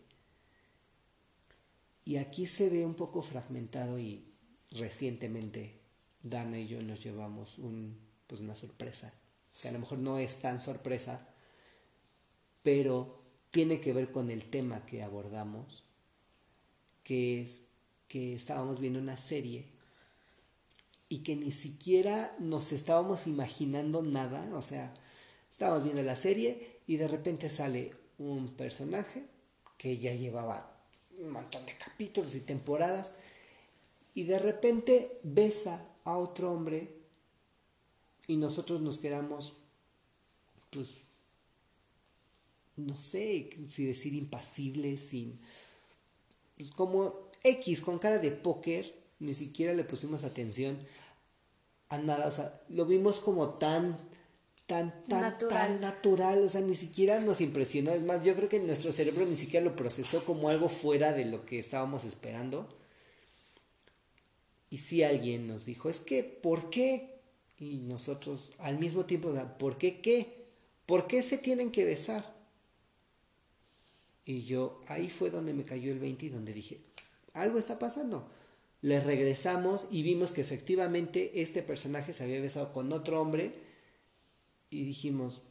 Y 2.04 2.16
aquí 2.16 2.46
se 2.46 2.68
ve 2.68 2.84
un 2.84 2.94
poco 2.94 3.22
fragmentado 3.22 3.98
y 3.98 4.24
recientemente 4.72 5.80
Dana 6.22 6.58
y 6.58 6.66
yo 6.66 6.82
nos 6.82 7.02
llevamos 7.04 7.58
un, 7.58 7.98
pues 8.26 8.40
una 8.40 8.56
sorpresa, 8.56 9.14
que 9.62 9.68
a 9.68 9.72
lo 9.72 9.78
mejor 9.78 9.98
no 9.98 10.18
es 10.18 10.40
tan 10.40 10.60
sorpresa, 10.60 11.28
pero 12.62 13.22
tiene 13.50 13.80
que 13.80 13.92
ver 13.92 14.10
con 14.10 14.30
el 14.30 14.50
tema 14.50 14.86
que 14.86 15.02
abordamos, 15.02 15.89
que 17.10 17.40
es 17.40 17.62
que 18.06 18.34
estábamos 18.34 18.78
viendo 18.78 19.00
una 19.00 19.16
serie 19.16 19.66
y 21.08 21.24
que 21.24 21.34
ni 21.34 21.50
siquiera 21.50 22.36
nos 22.38 22.70
estábamos 22.70 23.26
imaginando 23.26 24.00
nada, 24.00 24.48
o 24.54 24.62
sea, 24.62 24.94
estábamos 25.50 25.82
viendo 25.82 26.04
la 26.04 26.14
serie 26.14 26.78
y 26.86 26.98
de 26.98 27.08
repente 27.08 27.50
sale 27.50 27.96
un 28.18 28.54
personaje 28.54 29.24
que 29.76 29.98
ya 29.98 30.14
llevaba 30.14 30.84
un 31.18 31.30
montón 31.30 31.66
de 31.66 31.76
capítulos 31.76 32.36
y 32.36 32.42
temporadas 32.42 33.14
y 34.14 34.22
de 34.22 34.38
repente 34.38 35.18
besa 35.24 35.84
a 36.04 36.16
otro 36.16 36.52
hombre 36.52 36.94
y 38.28 38.36
nosotros 38.36 38.80
nos 38.82 39.00
quedamos, 39.00 39.56
pues, 40.70 40.90
no 42.76 42.96
sé 43.00 43.50
si 43.68 43.84
decir 43.84 44.14
impasibles, 44.14 45.08
sin, 45.08 45.40
pues 46.60 46.72
como 46.72 47.30
X, 47.42 47.80
con 47.80 47.98
cara 47.98 48.18
de 48.18 48.32
póker, 48.32 48.94
ni 49.18 49.32
siquiera 49.32 49.72
le 49.72 49.82
pusimos 49.82 50.24
atención 50.24 50.78
a 51.88 51.96
nada, 51.96 52.26
o 52.26 52.30
sea, 52.30 52.52
lo 52.68 52.84
vimos 52.84 53.18
como 53.18 53.54
tan, 53.54 53.96
tan, 54.66 55.02
tan, 55.08 55.22
natural. 55.22 55.48
tan 55.48 55.80
natural, 55.80 56.44
o 56.44 56.48
sea, 56.50 56.60
ni 56.60 56.74
siquiera 56.74 57.18
nos 57.20 57.40
impresionó, 57.40 57.92
es 57.92 58.02
más, 58.02 58.22
yo 58.24 58.36
creo 58.36 58.50
que 58.50 58.60
nuestro 58.60 58.92
cerebro 58.92 59.24
ni 59.24 59.36
siquiera 59.36 59.64
lo 59.64 59.74
procesó 59.74 60.22
como 60.26 60.50
algo 60.50 60.68
fuera 60.68 61.14
de 61.14 61.24
lo 61.24 61.46
que 61.46 61.58
estábamos 61.58 62.04
esperando. 62.04 62.68
Y 64.68 64.78
si 64.78 65.02
alguien 65.02 65.48
nos 65.48 65.64
dijo, 65.64 65.88
es 65.88 65.98
que, 65.98 66.22
¿por 66.22 66.68
qué? 66.68 67.22
Y 67.58 67.78
nosotros 67.78 68.52
al 68.58 68.78
mismo 68.78 69.06
tiempo, 69.06 69.32
¿por 69.58 69.78
qué 69.78 70.02
qué? 70.02 70.46
¿Por 70.84 71.06
qué 71.06 71.22
se 71.22 71.38
tienen 71.38 71.72
que 71.72 71.86
besar? 71.86 72.39
Y 74.24 74.42
yo, 74.42 74.80
ahí 74.86 75.08
fue 75.08 75.30
donde 75.30 75.54
me 75.54 75.64
cayó 75.64 75.92
el 75.92 75.98
20 75.98 76.26
y 76.26 76.28
donde 76.28 76.52
dije, 76.52 76.80
algo 77.32 77.58
está 77.58 77.78
pasando. 77.78 78.30
Le 78.82 79.00
regresamos 79.00 79.88
y 79.90 80.02
vimos 80.02 80.32
que 80.32 80.40
efectivamente 80.40 81.42
este 81.42 81.62
personaje 81.62 82.14
se 82.14 82.24
había 82.24 82.40
besado 82.40 82.72
con 82.72 82.92
otro 82.92 83.20
hombre 83.20 83.52
y 84.70 84.84
dijimos, 84.84 85.42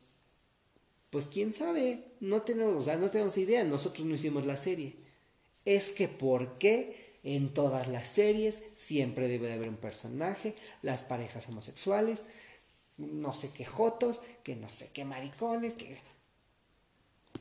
pues 1.09 1.27
quién 1.27 1.53
sabe, 1.53 2.03
no 2.19 2.41
tenemos, 2.41 2.87
no 2.87 3.09
tenemos 3.11 3.37
idea, 3.37 3.63
nosotros 3.63 4.05
no 4.05 4.15
hicimos 4.15 4.45
la 4.45 4.57
serie. 4.57 4.95
Es 5.65 5.89
que 5.89 6.07
¿por 6.07 6.57
qué? 6.57 7.09
En 7.23 7.53
todas 7.53 7.87
las 7.87 8.07
series 8.07 8.63
siempre 8.75 9.27
debe 9.27 9.47
de 9.47 9.53
haber 9.53 9.69
un 9.69 9.77
personaje, 9.77 10.55
las 10.81 11.03
parejas 11.03 11.49
homosexuales, 11.49 12.19
no 12.97 13.33
sé 13.33 13.49
qué 13.49 13.65
jotos, 13.65 14.21
que 14.43 14.55
no 14.55 14.71
sé 14.71 14.89
qué 14.93 15.05
maricones, 15.05 15.73
que... 15.73 15.97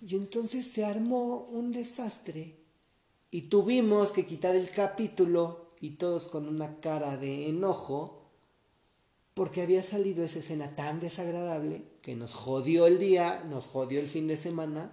Y 0.00 0.16
entonces 0.16 0.66
se 0.66 0.84
armó 0.84 1.48
un 1.50 1.72
desastre 1.72 2.56
y 3.30 3.42
tuvimos 3.42 4.12
que 4.12 4.26
quitar 4.26 4.56
el 4.56 4.70
capítulo 4.70 5.68
y 5.80 5.90
todos 5.90 6.26
con 6.26 6.48
una 6.48 6.80
cara 6.80 7.16
de 7.16 7.48
enojo 7.48 8.18
porque 9.34 9.62
había 9.62 9.82
salido 9.82 10.24
esa 10.24 10.40
escena 10.40 10.74
tan 10.74 10.98
desagradable 10.98 11.84
que 12.02 12.16
nos 12.16 12.34
jodió 12.34 12.86
el 12.86 12.98
día, 12.98 13.44
nos 13.44 13.66
jodió 13.66 14.00
el 14.00 14.08
fin 14.08 14.26
de 14.26 14.36
semana 14.36 14.92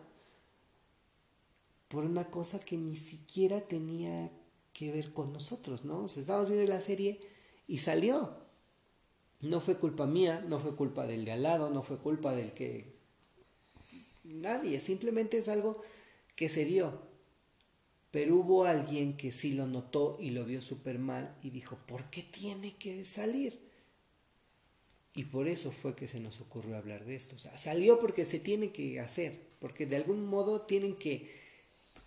por 1.87 2.03
una 2.03 2.29
cosa 2.29 2.59
que 2.59 2.77
ni 2.77 2.95
siquiera 2.95 3.61
tenía 3.61 4.31
que 4.73 4.91
ver 4.91 5.13
con 5.13 5.33
nosotros, 5.33 5.85
¿no? 5.85 6.03
O 6.03 6.07
sea, 6.07 6.21
estábamos 6.21 6.49
viendo 6.49 6.71
la 6.71 6.81
serie 6.81 7.21
y 7.67 7.79
salió. 7.79 8.37
No 9.41 9.61
fue 9.61 9.77
culpa 9.77 10.05
mía, 10.05 10.43
no 10.47 10.59
fue 10.59 10.75
culpa 10.75 11.07
del 11.07 11.25
de 11.25 11.31
al 11.31 11.43
lado, 11.43 11.69
no 11.69 11.81
fue 11.81 11.97
culpa 11.97 12.35
del 12.35 12.53
que... 12.53 12.94
Nadie, 14.25 14.79
simplemente 14.79 15.37
es 15.37 15.47
algo 15.47 15.81
que 16.35 16.49
se 16.49 16.65
dio. 16.65 17.01
Pero 18.11 18.35
hubo 18.35 18.63
alguien 18.63 19.17
que 19.17 19.31
sí 19.31 19.53
lo 19.53 19.67
notó 19.67 20.17
y 20.19 20.29
lo 20.29 20.45
vio 20.45 20.61
súper 20.61 20.99
mal 20.99 21.35
y 21.43 21.49
dijo, 21.49 21.77
¿por 21.87 22.09
qué 22.09 22.23
tiene 22.23 22.75
que 22.75 23.03
salir? 23.03 23.59
Y 25.13 25.25
por 25.25 25.47
eso 25.47 25.71
fue 25.71 25.95
que 25.95 26.07
se 26.07 26.19
nos 26.19 26.41
ocurrió 26.41 26.77
hablar 26.77 27.05
de 27.05 27.15
esto. 27.15 27.35
O 27.35 27.39
sea, 27.39 27.57
salió 27.57 27.99
porque 27.99 28.25
se 28.25 28.39
tiene 28.39 28.71
que 28.71 28.99
hacer, 28.99 29.39
porque 29.59 29.85
de 29.85 29.97
algún 29.97 30.25
modo 30.25 30.61
tienen 30.61 30.95
que 30.95 31.29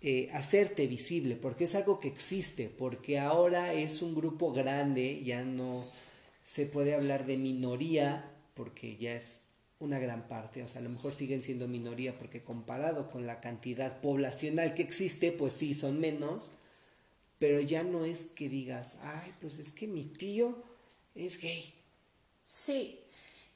eh, 0.01 0.29
hacerte 0.31 0.87
visible, 0.87 1.35
porque 1.35 1.65
es 1.65 1.75
algo 1.75 1.99
que 1.99 2.07
existe, 2.07 2.69
porque 2.69 3.19
ahora 3.19 3.73
es 3.73 4.01
un 4.01 4.15
grupo 4.15 4.53
grande, 4.53 5.23
ya 5.23 5.43
no 5.43 5.85
se 6.43 6.65
puede 6.65 6.93
hablar 6.93 7.25
de 7.25 7.37
minoría, 7.37 8.31
porque 8.53 8.97
ya 8.97 9.15
es 9.15 9.48
una 9.79 9.97
gran 9.97 10.27
parte, 10.27 10.61
o 10.61 10.67
sea, 10.67 10.81
a 10.81 10.83
lo 10.83 10.89
mejor 10.89 11.13
siguen 11.13 11.41
siendo 11.41 11.67
minoría, 11.67 12.17
porque 12.17 12.43
comparado 12.43 13.09
con 13.09 13.25
la 13.25 13.39
cantidad 13.39 14.01
poblacional 14.01 14.73
que 14.73 14.81
existe, 14.81 15.31
pues 15.31 15.53
sí, 15.53 15.73
son 15.73 15.99
menos, 15.99 16.51
pero 17.39 17.61
ya 17.61 17.83
no 17.83 18.03
es 18.03 18.25
que 18.25 18.49
digas, 18.49 18.99
ay, 19.01 19.33
pues 19.39 19.57
es 19.57 19.71
que 19.71 19.87
mi 19.87 20.03
tío 20.03 20.61
es 21.15 21.39
gay. 21.39 21.73
Sí, 22.43 22.99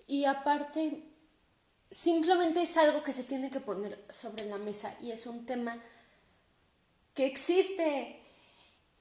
y 0.08 0.24
aparte, 0.24 1.04
simplemente 1.92 2.62
es 2.62 2.78
algo 2.78 3.04
que 3.04 3.12
se 3.12 3.24
tiene 3.24 3.50
que 3.50 3.60
poner 3.60 4.04
sobre 4.10 4.46
la 4.46 4.58
mesa 4.58 4.96
y 5.02 5.12
es 5.12 5.26
un 5.26 5.46
tema 5.46 5.78
que 7.14 7.26
existe 7.26 8.20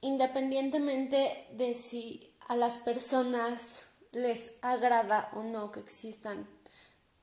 independientemente 0.01 1.47
de 1.53 1.73
si 1.73 2.33
a 2.47 2.57
las 2.57 2.77
personas 2.79 3.87
les 4.11 4.55
agrada 4.61 5.31
o 5.33 5.43
no 5.43 5.71
que 5.71 5.79
existan 5.79 6.47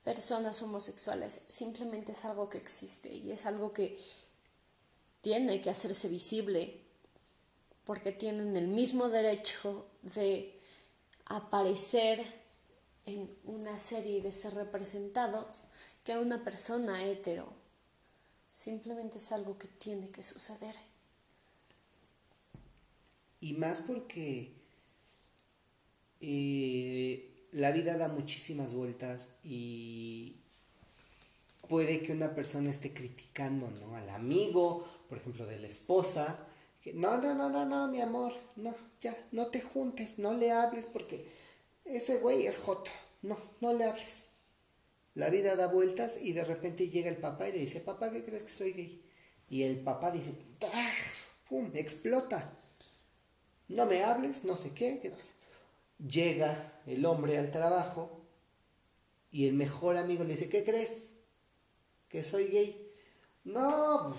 personas 0.03 0.61
homosexuales, 0.61 1.41
simplemente 1.47 2.11
es 2.11 2.25
algo 2.25 2.49
que 2.49 2.57
existe 2.57 3.09
y 3.09 3.31
es 3.31 3.45
algo 3.45 3.71
que 3.71 3.99
tiene 5.21 5.61
que 5.61 5.69
hacerse 5.69 6.07
visible 6.07 6.81
porque 7.85 8.11
tienen 8.11 8.55
el 8.55 8.67
mismo 8.67 9.09
derecho 9.09 9.85
de 10.01 10.59
aparecer 11.25 12.23
en 13.05 13.29
una 13.45 13.77
serie 13.79 14.17
y 14.17 14.21
de 14.21 14.31
ser 14.31 14.53
representados 14.53 15.65
que 16.03 16.17
una 16.17 16.43
persona 16.43 17.03
hetero. 17.03 17.51
Simplemente 18.51 19.17
es 19.17 19.31
algo 19.31 19.57
que 19.57 19.67
tiene 19.67 20.09
que 20.09 20.23
suceder. 20.23 20.75
Y 23.39 23.53
más 23.53 23.81
porque 23.81 24.53
eh, 26.19 27.30
la 27.51 27.71
vida 27.71 27.97
da 27.97 28.07
muchísimas 28.07 28.73
vueltas 28.73 29.35
y 29.43 30.37
puede 31.67 32.01
que 32.01 32.11
una 32.11 32.33
persona 32.33 32.71
esté 32.71 32.93
criticando 32.93 33.69
¿no? 33.69 33.95
al 33.95 34.09
amigo, 34.09 34.87
por 35.09 35.17
ejemplo, 35.17 35.45
de 35.45 35.59
la 35.59 35.67
esposa. 35.67 36.47
Que, 36.81 36.93
no, 36.93 37.17
no, 37.17 37.35
no, 37.35 37.49
no, 37.49 37.65
no, 37.65 37.87
mi 37.87 38.01
amor, 38.01 38.33
no, 38.55 38.73
ya, 39.01 39.15
no 39.31 39.47
te 39.47 39.61
juntes, 39.61 40.17
no 40.19 40.33
le 40.33 40.51
hables 40.51 40.85
porque 40.85 41.27
ese 41.85 42.17
güey 42.19 42.47
es 42.47 42.57
joto. 42.57 42.89
No, 43.21 43.37
no 43.59 43.73
le 43.73 43.85
hables. 43.85 44.29
La 45.13 45.29
vida 45.29 45.55
da 45.55 45.67
vueltas 45.67 46.19
y 46.21 46.33
de 46.33 46.43
repente 46.43 46.89
llega 46.89 47.09
el 47.09 47.17
papá 47.17 47.49
y 47.49 47.51
le 47.51 47.59
dice, 47.59 47.81
papá, 47.81 48.11
¿qué 48.11 48.23
crees 48.23 48.43
que 48.43 48.49
soy 48.49 48.73
gay? 48.73 49.05
Y 49.49 49.63
el 49.63 49.81
papá 49.81 50.11
dice, 50.11 50.33
¡pum! 51.49 51.69
explota. 51.73 52.57
No 53.67 53.85
me 53.85 54.03
hables, 54.03 54.43
no 54.45 54.55
sé 54.55 54.71
qué. 54.73 55.13
Llega 56.07 56.81
el 56.87 57.05
hombre 57.05 57.37
al 57.37 57.51
trabajo 57.51 58.21
y 59.31 59.47
el 59.47 59.53
mejor 59.53 59.97
amigo 59.97 60.23
le 60.23 60.33
dice, 60.33 60.49
¿qué 60.49 60.63
crees? 60.63 61.09
Que 62.09 62.23
soy 62.23 62.47
gay. 62.47 62.91
No, 63.43 64.15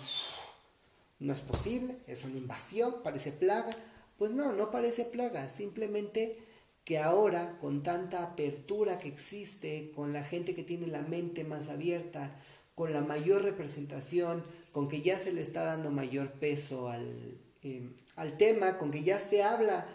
no 1.19 1.33
es 1.33 1.41
posible, 1.41 1.99
es 2.07 2.25
una 2.25 2.39
invasión, 2.39 3.03
parece 3.03 3.33
plaga. 3.33 3.77
Pues 4.19 4.33
no, 4.33 4.53
no 4.53 4.71
parece 4.71 5.05
plaga, 5.05 5.49
simplemente 5.49 6.39
que 6.85 6.99
ahora 6.99 7.59
con 7.61 7.83
tanta 7.83 8.23
apertura 8.25 8.99
que 8.99 9.09
existe, 9.09 9.93
con 9.95 10.13
la 10.13 10.25
gente 10.25 10.55
que 10.55 10.65
tiene 10.65 10.87
la 10.87 11.03
mente 11.03 11.45
más 11.45 11.69
abierta, 11.69 12.41
con 12.75 12.93
la 12.93 13.03
mayor 13.03 13.43
representación, 13.43 14.45
con 14.73 14.89
que 14.89 15.03
ya 15.03 15.19
se 15.19 15.33
le 15.33 15.43
está 15.43 15.65
dando 15.65 15.91
mayor 15.91 16.33
peso 16.33 16.89
al, 16.89 17.39
em, 17.63 17.95
al 18.17 18.37
tema, 18.37 18.79
con 18.79 18.91
que 18.91 19.03
ya 19.03 19.19
se 19.19 19.43
habla 19.43 19.87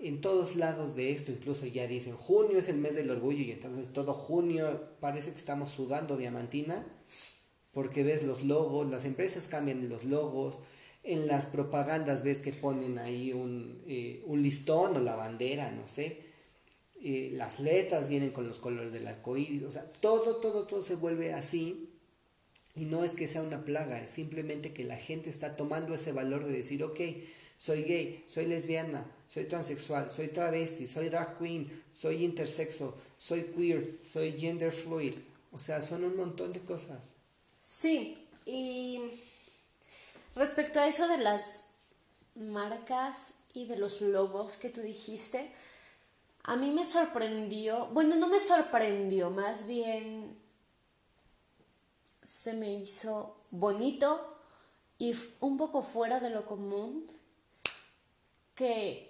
en 0.00 0.20
todos 0.20 0.56
lados 0.56 0.96
de 0.96 1.12
esto, 1.12 1.30
incluso 1.30 1.66
ya 1.66 1.86
dicen 1.86 2.16
junio 2.16 2.58
es 2.58 2.68
el 2.68 2.78
mes 2.78 2.94
del 2.94 3.10
orgullo 3.10 3.42
y 3.42 3.52
entonces 3.52 3.92
todo 3.92 4.14
junio 4.14 4.82
parece 4.98 5.30
que 5.30 5.36
estamos 5.36 5.70
sudando 5.70 6.16
diamantina 6.16 6.86
porque 7.72 8.02
ves 8.02 8.22
los 8.22 8.42
logos, 8.42 8.90
las 8.90 9.04
empresas 9.04 9.46
cambian 9.46 9.88
los 9.88 10.04
logos, 10.04 10.60
en 11.02 11.26
las 11.26 11.46
propagandas 11.46 12.24
ves 12.24 12.40
que 12.40 12.52
ponen 12.52 12.98
ahí 12.98 13.32
un, 13.32 13.82
eh, 13.86 14.24
listón 14.34 14.96
o 14.96 15.00
la 15.00 15.16
bandera, 15.16 15.70
no 15.70 15.86
sé, 15.86 16.24
eh, 17.02 17.30
las 17.34 17.60
letras 17.60 18.08
vienen 18.08 18.30
con 18.30 18.46
los 18.46 18.58
colores 18.58 18.92
del 18.92 19.06
arcoíris, 19.06 19.62
o 19.62 19.70
sea, 19.70 19.84
todo, 20.00 20.36
todo, 20.36 20.66
todo 20.66 20.82
se 20.82 20.96
vuelve 20.96 21.32
así. 21.32 21.86
Y 22.76 22.84
no 22.84 23.04
es 23.04 23.14
que 23.14 23.26
sea 23.26 23.42
una 23.42 23.64
plaga, 23.64 24.02
es 24.02 24.12
simplemente 24.12 24.72
que 24.72 24.84
la 24.84 24.96
gente 24.96 25.28
está 25.28 25.56
tomando 25.56 25.92
ese 25.94 26.12
valor 26.12 26.44
de 26.44 26.52
decir, 26.52 26.84
ok, 26.84 27.00
soy 27.56 27.82
gay, 27.82 28.24
soy 28.26 28.46
lesbiana, 28.46 29.10
soy 29.32 29.44
transexual, 29.44 30.10
soy 30.10 30.28
travesti, 30.28 30.88
soy 30.88 31.08
drag 31.08 31.38
queen, 31.38 31.84
soy 31.92 32.24
intersexo, 32.24 32.98
soy 33.16 33.44
queer, 33.44 34.00
soy 34.02 34.32
gender 34.32 34.72
fluid. 34.72 35.14
O 35.52 35.60
sea, 35.60 35.82
son 35.82 36.02
un 36.02 36.16
montón 36.16 36.52
de 36.52 36.60
cosas. 36.60 37.06
Sí, 37.60 38.26
y 38.44 39.00
respecto 40.34 40.80
a 40.80 40.88
eso 40.88 41.06
de 41.06 41.18
las 41.18 41.66
marcas 42.34 43.34
y 43.52 43.66
de 43.66 43.76
los 43.76 44.00
logos 44.00 44.56
que 44.56 44.70
tú 44.70 44.80
dijiste, 44.80 45.52
a 46.42 46.56
mí 46.56 46.70
me 46.70 46.84
sorprendió, 46.84 47.86
bueno, 47.88 48.16
no 48.16 48.26
me 48.26 48.40
sorprendió, 48.40 49.30
más 49.30 49.66
bien 49.66 50.36
se 52.22 52.54
me 52.54 52.72
hizo 52.74 53.36
bonito 53.52 54.36
y 54.98 55.14
un 55.38 55.56
poco 55.56 55.82
fuera 55.82 56.18
de 56.18 56.30
lo 56.30 56.46
común 56.46 57.06
que 58.54 59.09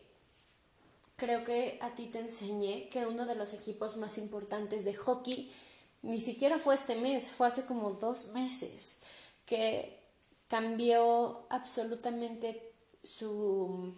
creo 1.21 1.45
que 1.45 1.79
a 1.83 1.95
ti 1.95 2.07
te 2.07 2.19
enseñé 2.19 2.89
que 2.89 3.05
uno 3.05 3.27
de 3.27 3.35
los 3.35 3.53
equipos 3.53 3.99
más 3.99 4.17
importantes 4.17 4.87
de 4.87 4.95
hockey 4.95 5.53
ni 6.01 6.19
siquiera 6.19 6.57
fue 6.59 6.75
este 6.75 6.97
mes, 6.97 7.29
fue 7.29 7.47
hace 7.47 7.67
como 7.67 7.91
dos 7.91 8.29
meses, 8.29 9.03
que 9.45 10.01
cambió 10.49 11.45
absolutamente 11.51 12.73
su 13.05 13.93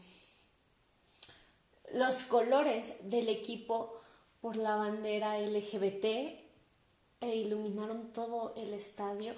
los 1.92 2.24
colores 2.24 2.94
del 3.04 3.28
equipo 3.28 3.94
por 4.40 4.56
la 4.56 4.74
bandera 4.74 5.38
LGBT 5.38 6.04
e 7.20 7.36
iluminaron 7.36 8.12
todo 8.12 8.52
el 8.56 8.74
estadio. 8.74 9.34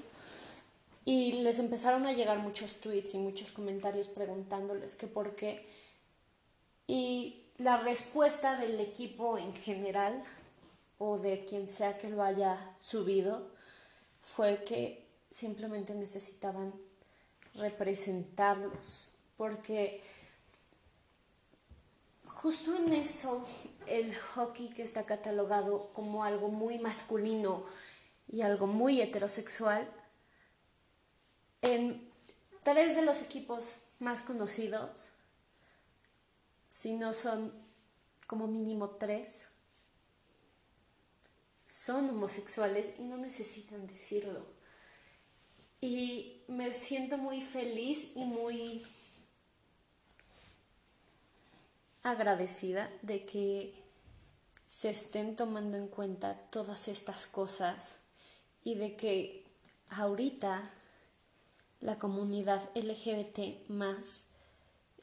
Y 1.05 1.33
les 1.33 1.59
empezaron 1.59 2.07
a 2.07 2.13
llegar 2.13 2.39
muchos 2.39 2.77
tweets 2.77 3.15
y 3.15 3.19
muchos 3.19 3.53
comentarios 3.53 4.09
preguntándoles 4.09 4.97
que 4.97 5.07
por 5.07 5.37
qué. 5.37 5.69
Y 6.87 7.44
la 7.59 7.77
respuesta 7.79 8.57
del 8.57 8.81
equipo 8.81 9.39
en 9.39 9.55
general 9.55 10.25
o 10.99 11.19
de 11.19 11.45
quien 11.45 11.69
sea 11.69 11.99
que 11.99 12.09
lo 12.09 12.23
haya 12.23 12.59
subido 12.79 13.51
fue 14.23 14.65
que 14.65 15.07
simplemente 15.31 15.95
necesitaban 15.95 16.73
representarlos 17.55 19.13
porque 19.37 20.03
justo 22.45 22.75
en 22.75 22.93
eso 22.93 23.43
el 23.87 24.15
hockey 24.15 24.69
que 24.69 24.83
está 24.83 25.05
catalogado 25.05 25.91
como 25.93 26.25
algo 26.25 26.49
muy 26.49 26.79
masculino 26.79 27.65
y 28.29 28.43
algo 28.43 28.67
muy 28.67 29.01
heterosexual, 29.01 29.89
en 31.63 32.11
tres 32.63 32.95
de 32.97 33.03
los 33.03 33.23
equipos 33.23 33.77
más 33.99 34.23
conocidos, 34.23 35.11
si 36.75 36.95
no 36.95 37.13
son 37.13 37.53
como 38.27 38.49
mínimo 38.49 38.97
tres, 38.97 39.47
son 41.67 42.11
homosexuales 42.11 42.95
y 42.99 43.03
no 43.05 43.17
necesitan 43.17 43.87
decirlo. 43.87 44.45
Y 45.81 46.43
me 46.49 46.75
siento 46.75 47.17
muy 47.17 47.43
feliz 47.43 48.17
y 48.17 48.25
muy 48.25 48.85
agradecida 52.03 52.91
de 53.03 53.25
que 53.25 53.81
se 54.67 54.91
estén 54.91 55.37
tomando 55.37 55.77
en 55.77 55.87
cuenta 55.87 56.35
todas 56.51 56.89
estas 56.89 57.29
cosas 57.29 58.01
y 58.65 58.75
de 58.75 58.97
que 58.97 59.47
ahorita 59.91 60.73
la 61.81 62.01
comunidad 62.01 62.69
LGBT 62.75 63.69
más 63.69 64.34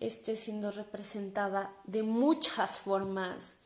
esté 0.01 0.35
siendo 0.35 0.71
representada 0.71 1.73
de 1.85 2.03
muchas 2.03 2.79
formas 2.79 3.59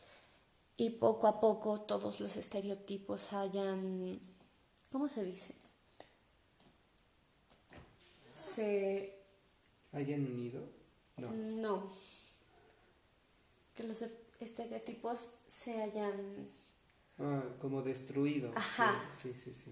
y 0.78 0.92
poco 0.92 1.28
a 1.28 1.40
poco 1.40 1.82
todos 1.82 2.20
los 2.20 2.38
estereotipos 2.38 3.34
hayan, 3.34 4.20
¿cómo 4.92 5.10
se 5.10 5.24
dice? 5.24 5.56
Se... 8.36 9.18
¿Hayan 9.94 10.26
unido? 10.28 10.62
No. 11.18 11.32
No 11.32 11.90
que 13.76 13.84
los 13.84 14.04
estereotipos 14.40 15.36
se 15.46 15.82
hayan... 15.82 16.50
Ah, 17.20 17.44
como 17.60 17.82
destruido. 17.82 18.52
Ajá. 18.56 19.10
Sí, 19.12 19.34
sí, 19.34 19.54
sí. 19.54 19.72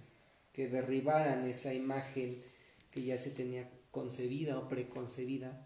Que 0.51 0.67
derribaran 0.67 1.45
esa 1.47 1.73
imagen 1.73 2.41
que 2.91 3.03
ya 3.03 3.17
se 3.17 3.31
tenía 3.31 3.69
concebida 3.91 4.59
o 4.59 4.67
preconcebida 4.67 5.65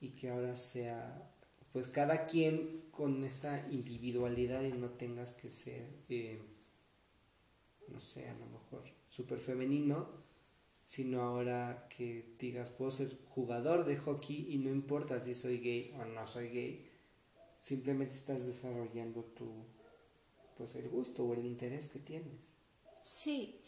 y 0.00 0.10
que 0.10 0.30
ahora 0.30 0.56
sea, 0.56 1.30
pues 1.72 1.88
cada 1.88 2.26
quien 2.26 2.84
con 2.90 3.24
esa 3.24 3.66
individualidad 3.70 4.62
y 4.62 4.72
no 4.72 4.90
tengas 4.90 5.34
que 5.34 5.50
ser, 5.50 5.88
eh, 6.08 6.40
no 7.88 8.00
sé, 8.00 8.28
a 8.28 8.34
lo 8.34 8.46
mejor 8.46 8.82
súper 9.08 9.38
femenino, 9.38 10.08
sino 10.84 11.22
ahora 11.22 11.86
que 11.88 12.34
digas, 12.38 12.70
puedo 12.70 12.90
ser 12.90 13.18
jugador 13.28 13.84
de 13.84 13.96
hockey 13.98 14.46
y 14.48 14.58
no 14.58 14.70
importa 14.70 15.20
si 15.20 15.34
soy 15.34 15.58
gay 15.58 15.94
o 15.98 16.04
no 16.04 16.26
soy 16.26 16.48
gay, 16.48 16.90
simplemente 17.58 18.14
estás 18.14 18.46
desarrollando 18.46 19.24
tu 19.24 19.46
pues 20.56 20.74
el 20.74 20.88
gusto 20.88 21.24
o 21.24 21.34
el 21.34 21.46
interés 21.46 21.88
que 21.88 22.00
tienes. 22.00 22.52
Sí, 23.02 23.60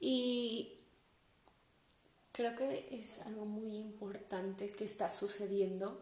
y 0.00 0.77
creo 2.38 2.54
que 2.54 2.86
es 2.92 3.18
algo 3.22 3.46
muy 3.46 3.74
importante 3.78 4.70
que 4.70 4.84
está 4.84 5.10
sucediendo 5.10 6.00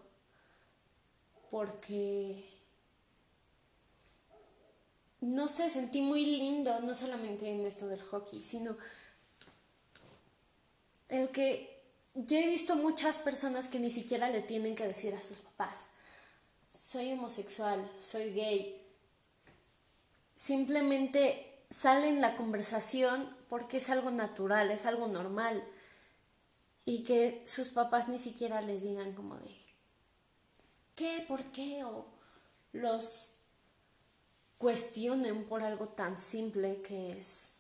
porque 1.51 2.45
no 5.23 5.49
sé, 5.49 5.71
sentí 5.71 6.03
muy 6.03 6.27
lindo, 6.27 6.79
no 6.81 6.95
solamente 6.95 7.49
en 7.49 7.65
esto 7.65 7.87
del 7.87 8.03
hockey, 8.03 8.43
sino 8.43 8.77
el 11.09 11.31
que 11.31 11.83
ya 12.13 12.41
he 12.41 12.47
visto 12.47 12.77
muchas 12.77 13.19
personas 13.19 13.69
que 13.69 13.81
ni 13.81 13.89
siquiera 13.89 14.29
le 14.29 14.43
tienen 14.43 14.75
que 14.75 14.87
decir 14.87 15.15
a 15.15 15.23
sus 15.23 15.39
papás, 15.39 15.93
soy 16.69 17.13
homosexual, 17.13 17.91
soy 18.03 18.33
gay. 18.33 18.87
Simplemente 20.35 21.65
sale 21.71 22.09
en 22.09 22.21
la 22.21 22.37
conversación 22.37 23.35
porque 23.49 23.79
es 23.79 23.89
algo 23.89 24.11
natural, 24.11 24.71
es 24.71 24.85
algo 24.85 25.09
normal. 25.09 25.67
Y 26.87 27.03
que 27.05 27.43
sus 27.47 27.69
papás 27.69 28.09
ni 28.09 28.19
siquiera 28.19 28.63
les 28.63 28.83
digan 28.83 29.13
como 29.13 29.37
de, 29.37 29.55
¿qué? 30.95 31.23
¿Por 31.29 31.45
qué? 31.53 31.85
O 31.85 32.07
los 32.73 33.35
cuestionen 34.57 35.45
por 35.47 35.63
algo 35.63 35.89
tan 35.89 36.19
simple 36.19 36.81
que 36.81 37.19
es 37.19 37.59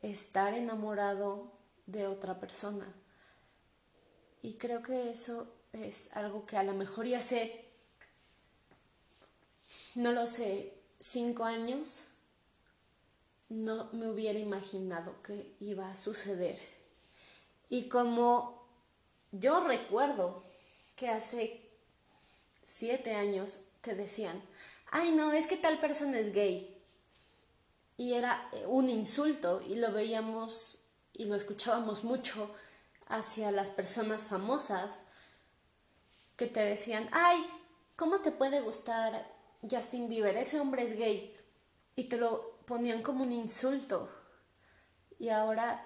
estar 0.00 0.54
enamorado 0.54 1.52
de 1.84 2.06
otra 2.06 2.40
persona. 2.40 2.86
Y 4.40 4.54
creo 4.54 4.82
que 4.82 5.10
eso 5.10 5.52
es 5.72 6.16
algo 6.16 6.46
que 6.46 6.56
a 6.56 6.62
lo 6.62 6.72
mejor 6.72 7.06
ya 7.06 7.20
sé 7.20 7.66
no 9.96 10.12
lo 10.12 10.26
sé, 10.26 10.74
cinco 10.98 11.44
años, 11.44 12.04
no 13.48 13.90
me 13.92 14.10
hubiera 14.10 14.38
imaginado 14.38 15.22
que 15.22 15.56
iba 15.58 15.90
a 15.90 15.96
suceder. 15.96 16.75
Y 17.68 17.88
como 17.88 18.66
yo 19.32 19.60
recuerdo 19.60 20.44
que 20.94 21.08
hace 21.08 21.68
siete 22.62 23.14
años 23.14 23.60
te 23.80 23.94
decían, 23.94 24.42
ay 24.90 25.12
no, 25.12 25.32
es 25.32 25.46
que 25.46 25.56
tal 25.56 25.80
persona 25.80 26.18
es 26.18 26.32
gay. 26.32 26.72
Y 27.96 28.14
era 28.14 28.50
un 28.66 28.88
insulto 28.88 29.62
y 29.66 29.76
lo 29.76 29.92
veíamos 29.92 30.82
y 31.12 31.24
lo 31.26 31.34
escuchábamos 31.34 32.04
mucho 32.04 32.54
hacia 33.08 33.50
las 33.52 33.70
personas 33.70 34.26
famosas 34.26 35.04
que 36.36 36.46
te 36.46 36.60
decían, 36.60 37.08
ay, 37.12 37.46
¿cómo 37.96 38.20
te 38.20 38.30
puede 38.30 38.60
gustar 38.60 39.26
Justin 39.68 40.08
Bieber, 40.08 40.36
ese 40.36 40.60
hombre 40.60 40.82
es 40.82 40.96
gay, 40.96 41.34
y 41.94 42.04
te 42.04 42.16
lo 42.16 42.58
ponían 42.66 43.02
como 43.02 43.24
un 43.24 43.32
insulto. 43.32 44.08
Y 45.18 45.30
ahora, 45.30 45.85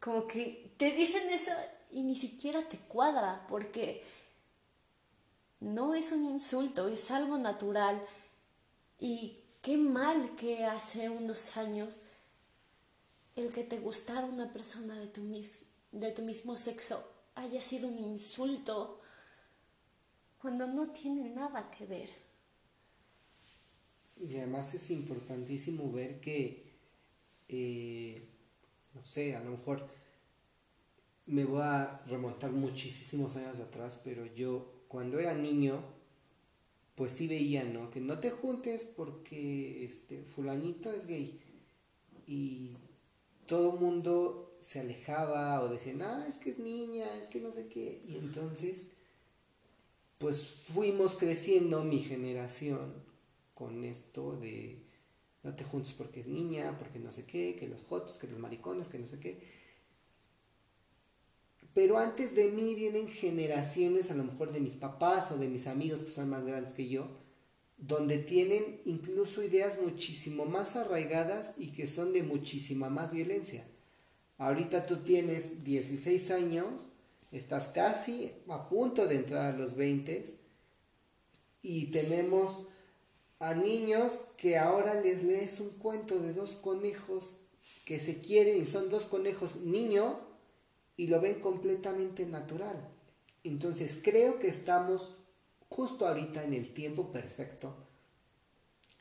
como 0.00 0.26
que 0.26 0.72
te 0.76 0.92
dicen 0.92 1.28
eso 1.30 1.52
y 1.90 2.02
ni 2.02 2.16
siquiera 2.16 2.68
te 2.68 2.78
cuadra, 2.78 3.46
porque 3.48 4.02
no 5.60 5.94
es 5.94 6.10
un 6.12 6.24
insulto, 6.24 6.88
es 6.88 7.10
algo 7.10 7.38
natural. 7.38 8.02
Y 8.98 9.38
qué 9.62 9.76
mal 9.76 10.34
que 10.36 10.64
hace 10.64 11.10
unos 11.10 11.56
años 11.56 12.00
el 13.36 13.52
que 13.52 13.64
te 13.64 13.78
gustara 13.78 14.26
una 14.26 14.50
persona 14.52 14.98
de 14.98 15.06
tu, 15.06 15.22
de 15.92 16.12
tu 16.12 16.22
mismo 16.22 16.56
sexo 16.56 17.02
haya 17.34 17.60
sido 17.60 17.88
un 17.88 17.98
insulto 17.98 19.00
cuando 20.40 20.66
no 20.66 20.88
tiene 20.90 21.30
nada 21.30 21.70
que 21.70 21.86
ver. 21.86 22.10
Y 24.16 24.36
además 24.36 24.74
es 24.74 24.90
importantísimo 24.90 25.90
ver 25.90 26.20
que, 26.20 26.64
eh, 27.48 28.29
no 28.94 29.04
sé, 29.04 29.36
a 29.36 29.42
lo 29.42 29.52
mejor 29.52 29.86
me 31.26 31.44
voy 31.44 31.62
a 31.62 32.02
remontar 32.06 32.50
muchísimos 32.50 33.36
años 33.36 33.60
atrás, 33.60 34.00
pero 34.04 34.26
yo 34.34 34.84
cuando 34.88 35.18
era 35.20 35.34
niño, 35.34 35.82
pues 36.94 37.12
sí 37.12 37.28
veía, 37.28 37.64
¿no? 37.64 37.90
Que 37.90 38.00
no 38.00 38.18
te 38.18 38.30
juntes 38.30 38.84
porque 38.84 39.84
este 39.84 40.22
fulanito 40.22 40.92
es 40.92 41.06
gay. 41.06 41.40
Y 42.26 42.76
todo 43.46 43.72
mundo 43.72 44.56
se 44.60 44.80
alejaba 44.80 45.62
o 45.62 45.68
decían, 45.68 46.02
ah, 46.02 46.26
es 46.28 46.38
que 46.38 46.50
es 46.50 46.58
niña, 46.58 47.06
es 47.18 47.28
que 47.28 47.40
no 47.40 47.52
sé 47.52 47.68
qué. 47.68 48.02
Y 48.06 48.16
entonces 48.16 48.96
pues 50.20 50.44
fuimos 50.44 51.16
creciendo 51.16 51.82
mi 51.82 51.98
generación 51.98 52.92
con 53.54 53.84
esto 53.84 54.36
de 54.36 54.78
no 55.42 55.54
te 55.54 55.64
juntes 55.64 55.92
porque 55.92 56.20
es 56.20 56.26
niña, 56.26 56.76
porque 56.78 56.98
no 56.98 57.12
sé 57.12 57.24
qué, 57.24 57.56
que 57.56 57.68
los 57.68 57.80
jotos, 57.82 58.18
que 58.18 58.26
los 58.26 58.38
maricones, 58.38 58.88
que 58.88 58.98
no 58.98 59.06
sé 59.06 59.18
qué. 59.18 59.40
Pero 61.72 61.98
antes 61.98 62.34
de 62.34 62.50
mí 62.50 62.74
vienen 62.74 63.08
generaciones, 63.08 64.10
a 64.10 64.14
lo 64.14 64.24
mejor 64.24 64.52
de 64.52 64.60
mis 64.60 64.74
papás 64.74 65.30
o 65.30 65.38
de 65.38 65.48
mis 65.48 65.66
amigos 65.66 66.02
que 66.02 66.10
son 66.10 66.28
más 66.28 66.44
grandes 66.44 66.74
que 66.74 66.88
yo, 66.88 67.08
donde 67.78 68.18
tienen 68.18 68.80
incluso 68.84 69.42
ideas 69.42 69.80
muchísimo 69.80 70.44
más 70.44 70.76
arraigadas 70.76 71.54
y 71.56 71.68
que 71.68 71.86
son 71.86 72.12
de 72.12 72.22
muchísima 72.22 72.90
más 72.90 73.12
violencia. 73.12 73.66
Ahorita 74.36 74.86
tú 74.86 74.98
tienes 74.98 75.64
16 75.64 76.30
años, 76.32 76.88
estás 77.30 77.68
casi 77.68 78.32
a 78.48 78.68
punto 78.68 79.06
de 79.06 79.16
entrar 79.16 79.54
a 79.54 79.56
los 79.56 79.76
20 79.76 80.26
y 81.62 81.86
tenemos 81.86 82.66
a 83.40 83.54
niños 83.54 84.20
que 84.36 84.58
ahora 84.58 84.94
les 84.94 85.24
lees 85.24 85.60
un 85.60 85.70
cuento 85.70 86.20
de 86.20 86.34
dos 86.34 86.52
conejos 86.52 87.38
que 87.86 87.98
se 87.98 88.20
quieren 88.20 88.60
y 88.60 88.66
son 88.66 88.90
dos 88.90 89.06
conejos 89.06 89.62
niño 89.62 90.20
y 90.96 91.06
lo 91.06 91.20
ven 91.20 91.40
completamente 91.40 92.26
natural. 92.26 92.88
Entonces 93.42 93.98
creo 94.04 94.38
que 94.38 94.48
estamos 94.48 95.16
justo 95.70 96.06
ahorita 96.06 96.44
en 96.44 96.52
el 96.52 96.74
tiempo 96.74 97.10
perfecto 97.10 97.74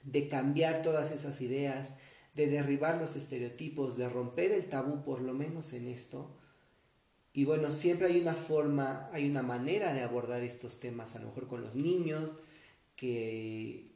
de 0.03 0.29
cambiar 0.29 0.81
todas 0.81 1.11
esas 1.11 1.41
ideas, 1.41 1.97
de 2.33 2.47
derribar 2.47 2.97
los 2.97 3.17
estereotipos, 3.17 3.97
de 3.97 4.07
romper 4.07 4.53
el 4.53 4.69
tabú 4.69 5.03
por 5.03 5.19
lo 5.21 5.33
menos 5.33 5.73
en 5.73 5.89
esto. 5.89 6.37
Y 7.33 7.43
bueno, 7.43 7.71
siempre 7.71 8.07
hay 8.07 8.21
una 8.21 8.35
forma, 8.35 9.09
hay 9.11 9.29
una 9.29 9.43
manera 9.43 9.93
de 9.93 10.01
abordar 10.01 10.41
estos 10.43 10.79
temas, 10.79 11.15
a 11.15 11.19
lo 11.19 11.27
mejor 11.27 11.47
con 11.47 11.61
los 11.61 11.75
niños, 11.75 12.31
que 12.95 13.88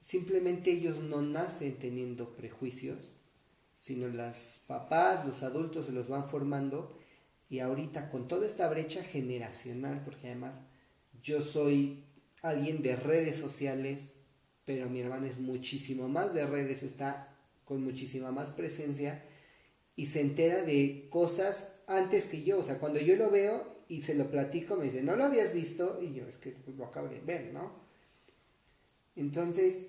simplemente 0.00 0.70
ellos 0.70 1.00
no 1.00 1.22
nacen 1.22 1.78
teniendo 1.78 2.36
prejuicios, 2.36 3.12
sino 3.76 4.08
las 4.08 4.62
papás, 4.66 5.26
los 5.26 5.42
adultos 5.42 5.86
se 5.86 5.92
los 5.92 6.08
van 6.08 6.24
formando 6.24 6.98
y 7.48 7.60
ahorita 7.60 8.10
con 8.10 8.28
toda 8.28 8.46
esta 8.46 8.68
brecha 8.68 9.02
generacional, 9.02 10.02
porque 10.04 10.26
además 10.26 10.54
yo 11.22 11.40
soy 11.40 12.04
alguien 12.42 12.82
de 12.82 12.96
redes 12.96 13.36
sociales, 13.36 14.14
pero 14.64 14.90
mi 14.90 15.00
hermana 15.00 15.28
es 15.28 15.38
muchísimo 15.38 16.08
más 16.08 16.34
de 16.34 16.46
redes, 16.46 16.82
está 16.82 17.36
con 17.64 17.82
muchísima 17.82 18.32
más 18.32 18.50
presencia 18.50 19.24
y 19.96 20.06
se 20.06 20.20
entera 20.20 20.62
de 20.62 21.08
cosas 21.10 21.80
antes 21.86 22.26
que 22.26 22.42
yo, 22.42 22.58
o 22.58 22.62
sea, 22.62 22.78
cuando 22.78 23.00
yo 23.00 23.16
lo 23.16 23.30
veo 23.30 23.64
y 23.88 24.02
se 24.02 24.14
lo 24.14 24.30
platico, 24.30 24.76
me 24.76 24.84
dice, 24.84 25.02
¿no 25.02 25.16
lo 25.16 25.24
habías 25.24 25.54
visto? 25.54 25.98
Y 26.02 26.14
yo, 26.14 26.28
es 26.28 26.38
que 26.38 26.56
lo 26.76 26.84
acabo 26.84 27.08
de 27.08 27.20
ver, 27.20 27.52
¿no? 27.52 27.87
Entonces, 29.18 29.88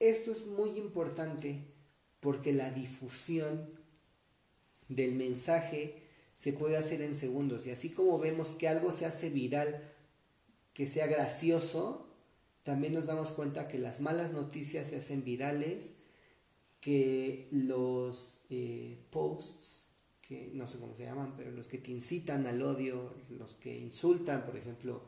esto 0.00 0.32
es 0.32 0.46
muy 0.46 0.70
importante 0.70 1.62
porque 2.18 2.52
la 2.52 2.72
difusión 2.72 3.70
del 4.88 5.12
mensaje 5.12 6.02
se 6.34 6.52
puede 6.52 6.76
hacer 6.76 7.00
en 7.00 7.14
segundos. 7.14 7.64
Y 7.66 7.70
así 7.70 7.92
como 7.92 8.18
vemos 8.18 8.48
que 8.48 8.66
algo 8.66 8.90
se 8.90 9.06
hace 9.06 9.30
viral, 9.30 9.92
que 10.74 10.88
sea 10.88 11.06
gracioso, 11.06 12.08
también 12.64 12.92
nos 12.92 13.06
damos 13.06 13.30
cuenta 13.30 13.68
que 13.68 13.78
las 13.78 14.00
malas 14.00 14.32
noticias 14.32 14.88
se 14.88 14.96
hacen 14.96 15.22
virales, 15.22 16.00
que 16.80 17.46
los 17.52 18.40
eh, 18.50 18.98
posts, 19.10 19.90
que 20.22 20.50
no 20.54 20.66
sé 20.66 20.78
cómo 20.80 20.96
se 20.96 21.04
llaman, 21.04 21.34
pero 21.36 21.52
los 21.52 21.68
que 21.68 21.78
te 21.78 21.92
incitan 21.92 22.48
al 22.48 22.60
odio, 22.62 23.14
los 23.30 23.54
que 23.54 23.78
insultan, 23.78 24.44
por 24.44 24.56
ejemplo, 24.56 25.04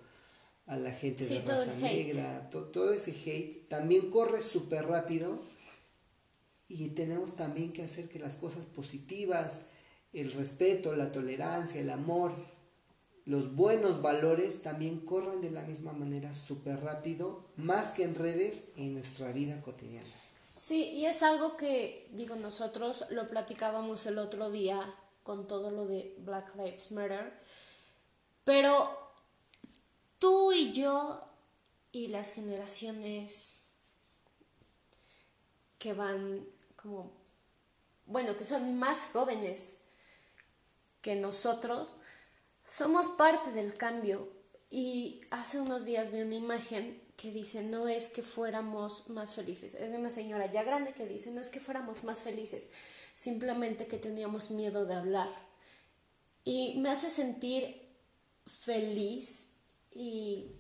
a 0.69 0.77
la 0.77 0.93
gente 0.93 1.25
de 1.25 1.41
raza 1.41 1.75
negra, 1.81 2.51
todo 2.51 2.93
ese 2.93 3.11
hate 3.11 3.69
también 3.69 4.11
corre 4.11 4.43
súper 4.43 4.87
rápido 4.87 5.41
y 6.69 6.91
tenemos 6.91 7.37
también 7.37 7.73
que 7.73 7.83
hacer 7.83 8.09
que 8.09 8.19
las 8.19 8.37
cosas 8.37 8.67
positivas, 8.67 9.69
el 10.13 10.33
respeto, 10.33 10.95
la 10.95 11.11
tolerancia, 11.11 11.81
el 11.81 11.89
amor, 11.89 12.33
los 13.25 13.55
buenos 13.57 14.03
valores 14.03 14.63
también 14.63 15.01
corren 15.01 15.41
de 15.41 15.51
la 15.51 15.63
misma 15.63 15.93
manera 15.93 16.35
súper 16.35 16.81
rápido, 16.81 17.45
más 17.57 17.93
que 17.93 18.05
en 18.05 18.15
redes, 18.15 18.65
en 18.77 18.95
nuestra 18.95 19.33
vida 19.33 19.63
cotidiana. 19.63 20.07
Sí, 20.51 20.91
y 20.91 21.07
es 21.07 21.23
algo 21.23 21.57
que, 21.57 22.09
digo, 22.13 22.37
nosotros 22.37 23.07
lo 23.11 23.27
platicábamos 23.27 24.05
el 24.07 24.19
otro 24.19 24.51
día 24.51 24.95
con 25.23 25.47
todo 25.47 25.71
lo 25.71 25.87
de 25.87 26.15
Black 26.19 26.55
Lives 26.57 26.93
Matter, 26.93 27.33
pero 28.45 29.08
tú 30.19 30.53
y 30.53 30.73
yo 30.73 31.25
y 31.93 32.09
las 32.09 32.33
generaciones 32.33 33.69
que 35.79 35.93
van 35.93 36.47
como, 36.77 37.13
bueno, 38.07 38.37
que 38.37 38.45
son 38.45 38.79
más 38.79 39.09
jóvenes 39.13 39.79
que 41.01 41.15
nosotros, 41.15 41.95
somos 42.67 43.09
parte 43.09 43.53
del 43.53 43.77
cambio. 43.77 44.37
Y 44.71 45.23
hace 45.31 45.61
unos 45.61 45.87
días 45.87 46.13
vi 46.13 46.21
una 46.21 46.35
imagen 46.35 47.03
que 47.17 47.31
dice, 47.31 47.63
no 47.63 47.89
es 47.89 48.09
que 48.09 48.23
fuéramos 48.23 49.09
más 49.09 49.35
felices. 49.35 49.75
Es 49.75 49.91
de 49.91 49.99
una 49.99 50.11
señora 50.11 50.51
ya 50.51 50.63
grande 50.63 50.93
que 50.93 51.07
dice, 51.07 51.31
no 51.31 51.41
es 51.41 51.49
que 51.49 51.59
fuéramos 51.61 52.05
más 52.05 52.21
felices, 52.21 52.69
simplemente 53.15 53.87
que 53.87 53.97
teníamos 53.97 54.51
miedo 54.51 54.85
de 54.85 54.95
hablar. 54.95 55.29
Y 56.45 56.79
me 56.79 56.91
hace 56.91 57.11
sentir 57.11 57.89
feliz 58.47 59.48
y 59.99 60.53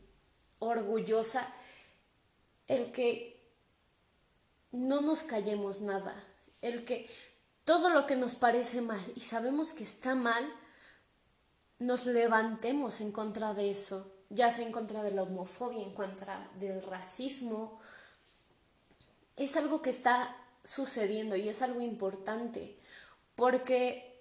orgullosa 0.59 1.49
el 2.67 2.91
que 2.91 3.41
no 4.73 5.01
nos 5.01 5.23
callemos 5.23 5.81
nada, 5.81 6.13
el 6.61 6.85
que 6.85 7.09
todo 7.65 7.89
lo 7.89 8.05
que 8.05 8.17
nos 8.17 8.35
parece 8.35 8.83
mal 8.83 9.01
y 9.15 9.21
sabemos 9.21 9.75
que 9.75 9.85
está 9.85 10.17
mal, 10.17 10.45
nos 11.79 12.07
levantemos 12.07 13.01
en 13.01 13.13
contra 13.13 13.55
de 13.55 13.71
eso, 13.71 14.13
ya 14.29 14.51
sea 14.51 14.67
en 14.67 14.73
contra 14.73 15.05
de 15.05 15.13
la 15.13 15.23
homofobia, 15.23 15.85
en 15.85 15.95
contra 15.95 16.51
del 16.59 16.83
racismo. 16.83 17.81
Es 19.37 19.57
algo 19.57 19.81
que 19.81 19.91
está 19.91 20.37
sucediendo 20.65 21.37
y 21.37 21.49
es 21.49 21.63
algo 21.63 21.81
importante, 21.81 22.77
porque 23.37 24.18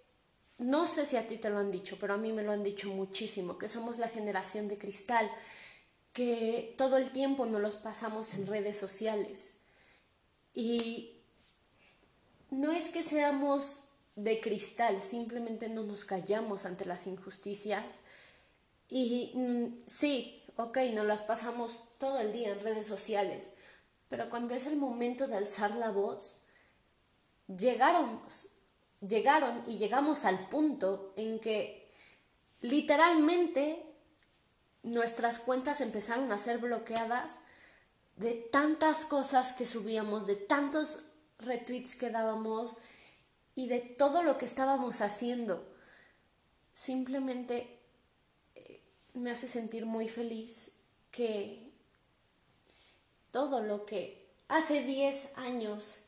no 0.58 0.88
sé 0.88 1.06
si 1.06 1.18
a 1.18 1.28
ti 1.28 1.38
te 1.38 1.50
lo 1.50 1.60
han 1.60 1.72
dicho, 1.72 1.98
pero 2.00 2.16
a 2.16 2.18
mí 2.18 2.34
me 2.34 2.44
lo 2.44 2.52
han 2.52 2.64
dicho 2.64 2.90
muchísimo, 2.90 3.58
que 3.58 3.68
somos 3.68 4.00
la 4.00 4.08
generación 4.08 4.68
de 4.68 4.78
cristal, 4.78 5.30
que 6.14 6.74
todo 6.78 6.98
el 6.98 7.12
tiempo 7.12 7.46
nos 7.46 7.62
los 7.62 7.76
pasamos 7.76 8.34
en 8.34 8.48
redes 8.48 8.78
sociales. 8.78 9.58
Y 10.54 11.22
no 12.50 12.72
es 12.72 12.90
que 12.90 13.04
seamos 13.04 13.84
de 14.16 14.42
cristal, 14.42 15.04
simplemente 15.04 15.70
no 15.70 15.84
nos 15.84 16.06
callamos 16.06 16.66
ante 16.66 16.86
las 16.86 17.06
injusticias. 17.06 18.00
Y 18.90 19.32
mm, 19.36 19.84
sí, 19.86 20.44
ok, 20.56 20.80
nos 20.94 21.06
las 21.06 21.22
pasamos 21.22 21.84
todo 22.00 22.20
el 22.20 22.34
día 22.34 22.52
en 22.52 22.60
redes 22.60 22.88
sociales, 22.88 23.54
pero 24.10 24.30
cuando 24.30 24.56
es 24.56 24.66
el 24.66 24.76
momento 24.76 25.28
de 25.28 25.36
alzar 25.36 25.76
la 25.76 25.92
voz, 25.92 26.40
llegaron 27.48 28.22
llegaron 29.02 29.64
y 29.68 29.78
llegamos 29.78 30.26
al 30.26 30.48
punto 30.50 31.14
en 31.16 31.40
que 31.40 31.92
literalmente 32.62 33.84
nuestras 34.84 35.40
cuentas 35.40 35.82
empezaron 35.82 36.32
a 36.32 36.38
ser 36.38 36.60
bloqueadas 36.60 37.40
de 38.16 38.34
tantas 38.34 39.06
cosas 39.06 39.54
que 39.54 39.68
subíamos, 39.68 40.26
de 40.26 40.36
tantos 40.36 41.04
retweets 41.40 41.96
que 41.96 42.10
dábamos 42.10 42.78
y 43.54 43.68
de 43.68 43.80
todo 43.80 44.24
lo 44.24 44.38
que 44.38 44.46
estábamos 44.46 45.02
haciendo. 45.02 45.68
Simplemente 46.74 47.80
eh, 48.56 48.84
me 49.14 49.32
hace 49.32 49.48
sentir 49.48 49.86
muy 49.86 50.10
feliz 50.10 50.74
que 51.12 51.72
todo 53.32 53.62
lo 53.62 53.86
que 53.86 54.32
hace 54.48 54.84
10 54.84 55.38
años 55.38 56.07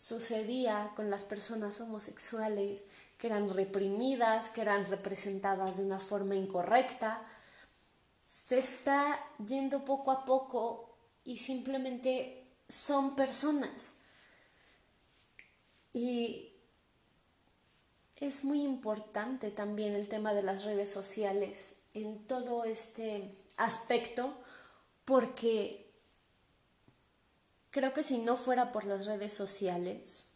sucedía 0.00 0.92
con 0.96 1.10
las 1.10 1.24
personas 1.24 1.78
homosexuales, 1.78 2.86
que 3.18 3.26
eran 3.26 3.50
reprimidas, 3.50 4.48
que 4.48 4.62
eran 4.62 4.86
representadas 4.86 5.76
de 5.76 5.84
una 5.84 6.00
forma 6.00 6.34
incorrecta, 6.34 7.22
se 8.24 8.58
está 8.58 9.20
yendo 9.44 9.84
poco 9.84 10.10
a 10.10 10.24
poco 10.24 10.96
y 11.22 11.36
simplemente 11.36 12.46
son 12.66 13.14
personas. 13.14 13.96
Y 15.92 16.54
es 18.16 18.42
muy 18.42 18.62
importante 18.62 19.50
también 19.50 19.94
el 19.94 20.08
tema 20.08 20.32
de 20.32 20.42
las 20.42 20.64
redes 20.64 20.90
sociales 20.90 21.82
en 21.92 22.26
todo 22.26 22.64
este 22.64 23.36
aspecto 23.58 24.34
porque 25.04 25.89
Creo 27.70 27.92
que 27.92 28.02
si 28.02 28.18
no 28.18 28.36
fuera 28.36 28.72
por 28.72 28.84
las 28.84 29.06
redes 29.06 29.32
sociales, 29.32 30.32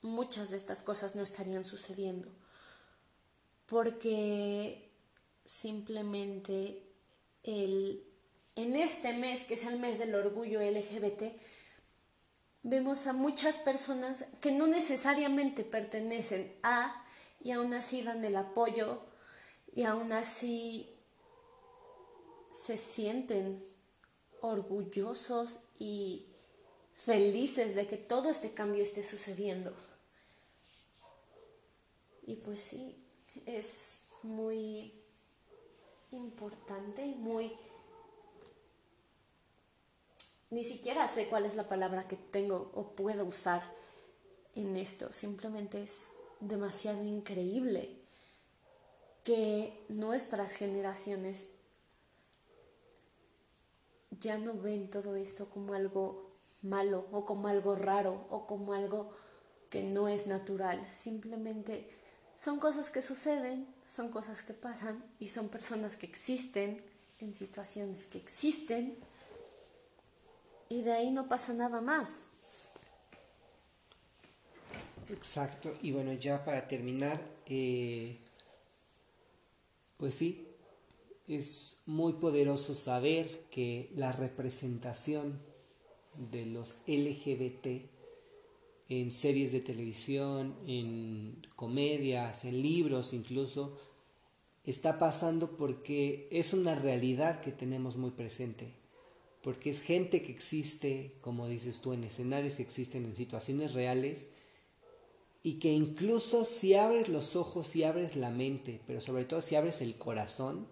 muchas 0.00 0.50
de 0.50 0.56
estas 0.56 0.82
cosas 0.82 1.16
no 1.16 1.22
estarían 1.22 1.64
sucediendo. 1.64 2.30
Porque 3.66 4.92
simplemente 5.44 6.82
el, 7.42 8.04
en 8.54 8.76
este 8.76 9.12
mes, 9.12 9.42
que 9.42 9.54
es 9.54 9.64
el 9.66 9.78
mes 9.78 9.98
del 9.98 10.14
orgullo 10.14 10.60
LGBT, 10.60 11.36
vemos 12.62 13.06
a 13.06 13.12
muchas 13.12 13.58
personas 13.58 14.26
que 14.40 14.52
no 14.52 14.66
necesariamente 14.66 15.64
pertenecen 15.64 16.56
a 16.62 17.04
y 17.40 17.52
aún 17.52 17.74
así 17.74 18.02
dan 18.02 18.24
el 18.24 18.36
apoyo 18.36 19.02
y 19.72 19.84
aún 19.84 20.12
así 20.12 20.90
se 22.50 22.78
sienten 22.78 23.64
orgullosos 24.40 25.60
y 25.78 26.25
felices 26.96 27.74
de 27.74 27.86
que 27.86 27.96
todo 27.96 28.30
este 28.30 28.52
cambio 28.52 28.82
esté 28.82 29.02
sucediendo. 29.02 29.72
Y 32.26 32.36
pues 32.36 32.60
sí, 32.60 32.96
es 33.46 34.06
muy 34.22 34.92
importante 36.10 37.04
y 37.06 37.14
muy... 37.14 37.52
Ni 40.50 40.64
siquiera 40.64 41.06
sé 41.08 41.28
cuál 41.28 41.44
es 41.44 41.54
la 41.54 41.68
palabra 41.68 42.08
que 42.08 42.16
tengo 42.16 42.70
o 42.74 42.94
puedo 42.94 43.24
usar 43.24 43.62
en 44.54 44.76
esto. 44.76 45.12
Simplemente 45.12 45.82
es 45.82 46.12
demasiado 46.40 47.04
increíble 47.04 47.96
que 49.24 49.84
nuestras 49.88 50.54
generaciones 50.54 51.48
ya 54.10 54.38
no 54.38 54.54
ven 54.54 54.88
todo 54.88 55.16
esto 55.16 55.50
como 55.50 55.74
algo 55.74 56.25
malo 56.68 57.06
o 57.12 57.24
como 57.24 57.48
algo 57.48 57.74
raro 57.74 58.26
o 58.30 58.46
como 58.46 58.72
algo 58.72 59.10
que 59.70 59.82
no 59.82 60.08
es 60.08 60.26
natural. 60.26 60.86
Simplemente 60.92 61.88
son 62.34 62.58
cosas 62.58 62.90
que 62.90 63.02
suceden, 63.02 63.66
son 63.86 64.10
cosas 64.10 64.42
que 64.42 64.52
pasan 64.52 65.04
y 65.18 65.28
son 65.28 65.48
personas 65.48 65.96
que 65.96 66.06
existen 66.06 66.84
en 67.20 67.34
situaciones 67.34 68.06
que 68.06 68.18
existen 68.18 68.98
y 70.68 70.82
de 70.82 70.92
ahí 70.92 71.10
no 71.10 71.28
pasa 71.28 71.52
nada 71.52 71.80
más. 71.80 72.26
Exacto, 75.08 75.72
y 75.82 75.92
bueno, 75.92 76.12
ya 76.14 76.44
para 76.44 76.66
terminar, 76.66 77.20
eh, 77.46 78.18
pues 79.96 80.14
sí, 80.14 80.48
es 81.28 81.78
muy 81.86 82.14
poderoso 82.14 82.74
saber 82.74 83.44
que 83.50 83.90
la 83.94 84.10
representación 84.10 85.40
de 86.30 86.46
los 86.46 86.78
LGBT 86.86 87.88
en 88.88 89.10
series 89.10 89.52
de 89.52 89.60
televisión, 89.60 90.54
en 90.66 91.42
comedias, 91.56 92.44
en 92.44 92.62
libros 92.62 93.12
incluso, 93.12 93.76
está 94.64 94.98
pasando 94.98 95.56
porque 95.56 96.28
es 96.30 96.52
una 96.52 96.74
realidad 96.74 97.40
que 97.40 97.52
tenemos 97.52 97.96
muy 97.96 98.10
presente, 98.10 98.74
porque 99.42 99.70
es 99.70 99.80
gente 99.80 100.22
que 100.22 100.32
existe, 100.32 101.14
como 101.20 101.48
dices 101.48 101.80
tú, 101.80 101.92
en 101.92 102.04
escenarios 102.04 102.54
que 102.54 102.62
existen 102.62 103.04
en 103.04 103.14
situaciones 103.14 103.74
reales 103.74 104.26
y 105.42 105.54
que 105.54 105.72
incluso 105.72 106.44
si 106.44 106.74
abres 106.74 107.08
los 107.08 107.36
ojos, 107.36 107.68
si 107.68 107.84
abres 107.84 108.16
la 108.16 108.30
mente, 108.30 108.80
pero 108.86 109.00
sobre 109.00 109.24
todo 109.24 109.40
si 109.40 109.54
abres 109.54 109.80
el 109.80 109.96
corazón, 109.96 110.66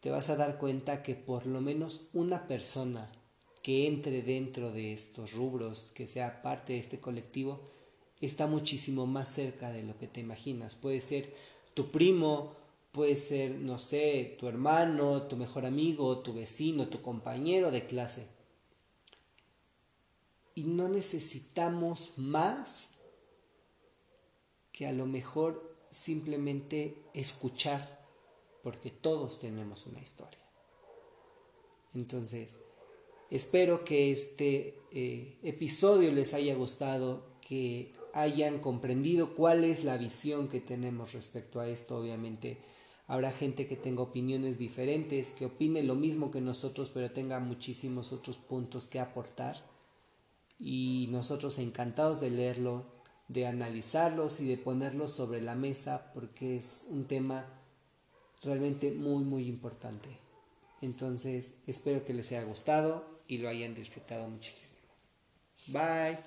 te 0.00 0.10
vas 0.10 0.30
a 0.30 0.36
dar 0.36 0.58
cuenta 0.58 1.02
que 1.02 1.14
por 1.14 1.46
lo 1.46 1.60
menos 1.60 2.08
una 2.14 2.48
persona 2.48 3.12
que 3.62 3.86
entre 3.86 4.22
dentro 4.22 4.72
de 4.72 4.92
estos 4.92 5.32
rubros, 5.32 5.90
que 5.94 6.06
sea 6.06 6.42
parte 6.42 6.74
de 6.74 6.78
este 6.78 7.00
colectivo, 7.00 7.60
está 8.20 8.46
muchísimo 8.46 9.06
más 9.06 9.28
cerca 9.28 9.70
de 9.70 9.82
lo 9.82 9.96
que 9.98 10.08
te 10.08 10.20
imaginas. 10.20 10.74
Puede 10.74 11.00
ser 11.00 11.34
tu 11.74 11.90
primo, 11.90 12.56
puede 12.92 13.16
ser, 13.16 13.52
no 13.52 13.78
sé, 13.78 14.36
tu 14.38 14.48
hermano, 14.48 15.22
tu 15.24 15.36
mejor 15.36 15.66
amigo, 15.66 16.18
tu 16.20 16.34
vecino, 16.34 16.88
tu 16.88 17.02
compañero 17.02 17.70
de 17.70 17.86
clase. 17.86 18.28
Y 20.54 20.64
no 20.64 20.88
necesitamos 20.88 22.12
más 22.16 22.98
que 24.72 24.86
a 24.86 24.92
lo 24.92 25.06
mejor 25.06 25.76
simplemente 25.90 27.04
escuchar, 27.14 28.06
porque 28.62 28.90
todos 28.90 29.40
tenemos 29.40 29.86
una 29.86 30.00
historia. 30.00 30.40
Entonces, 31.94 32.64
espero 33.30 33.84
que 33.84 34.10
este 34.10 34.78
eh, 34.90 35.36
episodio 35.42 36.10
les 36.12 36.34
haya 36.34 36.54
gustado, 36.54 37.22
que 37.40 37.92
hayan 38.14 38.58
comprendido 38.58 39.34
cuál 39.34 39.64
es 39.64 39.84
la 39.84 39.96
visión 39.96 40.48
que 40.48 40.60
tenemos 40.60 41.12
respecto 41.12 41.60
a 41.60 41.68
esto. 41.68 41.98
Obviamente 41.98 42.58
habrá 43.06 43.32
gente 43.32 43.66
que 43.66 43.76
tenga 43.76 44.02
opiniones 44.02 44.58
diferentes, 44.58 45.30
que 45.30 45.46
opine 45.46 45.82
lo 45.82 45.94
mismo 45.94 46.30
que 46.30 46.40
nosotros, 46.40 46.90
pero 46.90 47.10
tenga 47.10 47.38
muchísimos 47.38 48.12
otros 48.12 48.36
puntos 48.36 48.86
que 48.86 49.00
aportar. 49.00 49.56
Y 50.58 51.08
nosotros 51.10 51.58
encantados 51.58 52.20
de 52.20 52.30
leerlo, 52.30 52.84
de 53.28 53.46
analizarlos 53.46 54.40
y 54.40 54.48
de 54.48 54.56
ponerlos 54.56 55.12
sobre 55.12 55.40
la 55.40 55.54
mesa 55.54 56.10
porque 56.14 56.56
es 56.56 56.88
un 56.90 57.04
tema 57.04 57.46
realmente 58.42 58.90
muy 58.90 59.24
muy 59.24 59.46
importante. 59.46 60.08
Entonces 60.80 61.58
espero 61.66 62.04
que 62.04 62.14
les 62.14 62.32
haya 62.32 62.44
gustado 62.44 63.17
y 63.28 63.38
lo 63.38 63.48
hayan 63.48 63.74
disfrutado 63.74 64.28
muchísimo. 64.28 64.78
Bye. 65.68 66.18